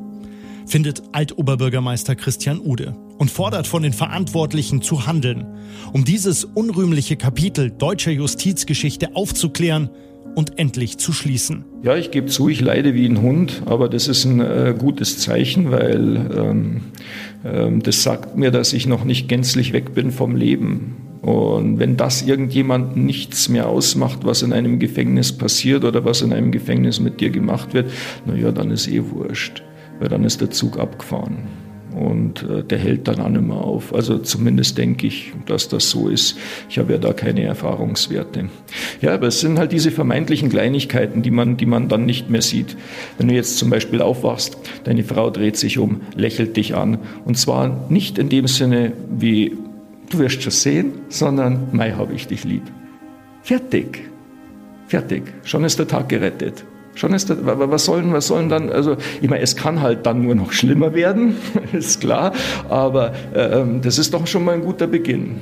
Findet 0.66 1.04
Altoberbürgermeister 1.12 2.16
Christian 2.16 2.60
Ude 2.60 2.96
und 3.18 3.30
fordert 3.30 3.68
von 3.68 3.84
den 3.84 3.94
Verantwortlichen 3.94 4.82
zu 4.82 5.06
handeln, 5.06 5.46
um 5.92 6.06
dieses 6.06 6.46
unrühmliche 6.46 7.18
Kapitel 7.18 7.70
deutscher 7.70 8.12
Justizgeschichte 8.12 9.16
aufzuklären 9.16 9.90
und 10.36 10.58
endlich 10.58 10.98
zu 10.98 11.12
schließen. 11.12 11.66
Ja, 11.84 11.96
ich 11.96 12.12
gebe 12.12 12.28
zu, 12.28 12.50
ich 12.50 12.62
leide 12.62 12.94
wie 12.94 13.06
ein 13.06 13.22
Hund, 13.22 13.64
aber 13.66 13.90
das 13.90 14.08
ist 14.08 14.26
ein 14.26 14.40
äh, 14.40 14.74
gutes 14.78 15.20
Zeichen, 15.20 15.72
weil 15.72 16.16
ähm, 16.36 16.82
ähm, 17.46 17.84
das 17.84 18.04
sagt 18.04 18.38
mir, 18.38 18.52
dass 18.52 18.74
ich 18.74 18.88
noch 18.88 19.04
nicht 19.04 19.28
gänzlich 19.28 19.74
weg 19.74 19.94
bin 19.94 20.12
vom 20.12 20.36
Leben. 20.36 20.96
Und 21.24 21.80
wenn 21.80 21.96
das 21.96 22.22
irgendjemand 22.22 22.98
nichts 22.98 23.48
mehr 23.48 23.70
ausmacht, 23.70 24.20
was 24.24 24.42
in 24.42 24.52
einem 24.52 24.78
Gefängnis 24.78 25.32
passiert 25.32 25.86
oder 25.86 26.04
was 26.04 26.22
in 26.22 26.34
einem 26.34 26.52
Gefängnis 26.52 27.00
mit 27.00 27.22
dir 27.22 27.30
gemacht 27.30 27.74
wird, 27.74 27.90
naja, 28.26 28.52
dann 28.52 28.72
ist 28.72 28.90
eh 28.90 29.02
wurscht, 29.10 29.64
weil 30.00 30.10
dann 30.10 30.26
ist 30.26 30.42
der 30.42 30.52
Zug 30.52 30.78
abgefahren. 30.78 31.38
Und 31.96 32.44
äh, 32.44 32.64
der 32.64 32.78
hält 32.78 33.08
dann 33.08 33.22
auch 33.22 33.30
nicht 33.30 33.48
mehr 33.48 33.56
auf. 33.56 33.94
Also 33.94 34.18
zumindest 34.18 34.78
denke 34.78 35.08
ich, 35.08 35.32
dass 35.46 35.70
das 35.70 35.90
so 35.90 36.10
ist. 36.10 36.38
Ich 36.70 36.78
habe 36.78 36.92
ja 36.92 37.00
da 37.00 37.14
keine 37.14 37.44
Erfahrungswerte. 37.44 38.50
Ja, 39.00 39.14
aber 39.14 39.28
es 39.28 39.40
sind 39.40 39.60
halt 39.60 39.72
diese 39.72 39.92
vermeintlichen 39.92 40.50
Kleinigkeiten, 40.50 41.22
die 41.22 41.32
man, 41.32 41.56
die 41.56 41.68
man 41.68 41.88
dann 41.88 42.06
nicht 42.06 42.30
mehr 42.30 42.42
sieht. 42.42 42.76
Wenn 43.18 43.30
du 43.30 43.34
jetzt 43.34 43.58
zum 43.58 43.70
Beispiel 43.70 44.02
aufwachst, 44.02 44.58
deine 44.84 45.06
Frau 45.06 45.30
dreht 45.30 45.56
sich 45.56 45.78
um, 45.78 46.02
lächelt 46.18 46.58
dich 46.58 46.76
an. 46.76 46.98
Und 47.24 47.38
zwar 47.38 47.90
nicht 47.90 48.18
in 48.18 48.28
dem 48.28 48.48
Sinne 48.48 48.92
wie 49.10 49.56
du 50.13 50.19
wirst 50.19 50.41
schon 50.43 50.52
sehen, 50.52 50.93
sondern 51.10 51.67
Mai 51.71 51.91
habe 51.91 52.13
ich 52.13 52.28
dich 52.28 52.43
lieb. 52.43 52.63
Fertig. 53.41 54.10
Fertig. 54.88 55.23
Schon 55.43 55.63
ist 55.63 55.80
der 55.80 55.88
Tag 55.88 56.10
gerettet. 56.10 56.63
Schon 56.95 57.13
ist 57.13 57.30
das, 57.30 57.39
was 57.41 57.86
sollen, 57.86 58.13
was 58.13 58.28
sollen 58.28 58.49
dann, 58.49 58.69
also 58.69 58.97
ich 59.21 59.30
meine, 59.30 59.41
es 59.41 59.56
kann 59.56 59.82
halt 59.82 60.06
dann 60.06 60.21
nur 60.21 60.36
noch 60.36 60.52
schlimmer 60.52 60.93
werden, 60.93 61.36
ist 61.73 62.02
klar, 62.02 62.34
aber 62.69 63.13
äh, 63.34 63.63
das 63.82 63.97
ist 63.97 64.13
doch 64.13 64.28
schon 64.28 64.45
mal 64.45 64.54
ein 64.54 64.62
guter 64.62 64.86
Beginn. 64.86 65.38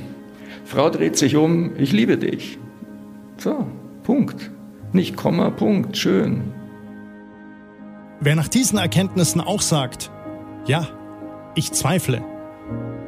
Frau 0.64 0.88
dreht 0.88 1.18
sich 1.18 1.36
um, 1.36 1.72
ich 1.76 1.92
liebe 1.92 2.16
dich. 2.16 2.58
So, 3.36 3.66
Punkt. 4.02 4.50
Nicht 4.94 5.16
Komma, 5.16 5.50
Punkt, 5.50 5.96
schön. 5.98 6.42
Wer 8.20 8.36
nach 8.36 8.48
diesen 8.48 8.78
Erkenntnissen 8.78 9.40
auch 9.40 9.60
sagt, 9.60 10.10
ja, 10.64 10.86
ich 11.54 11.72
zweifle, 11.72 12.22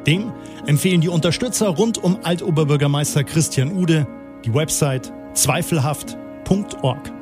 dem 0.07 0.31
empfehlen 0.65 1.01
die 1.01 1.09
Unterstützer 1.09 1.67
rund 1.69 2.03
um 2.03 2.19
Altoberbürgermeister 2.23 3.23
Christian 3.23 3.75
Ude 3.75 4.07
die 4.45 4.53
Website 4.53 5.11
zweifelhaft.org. 5.33 7.14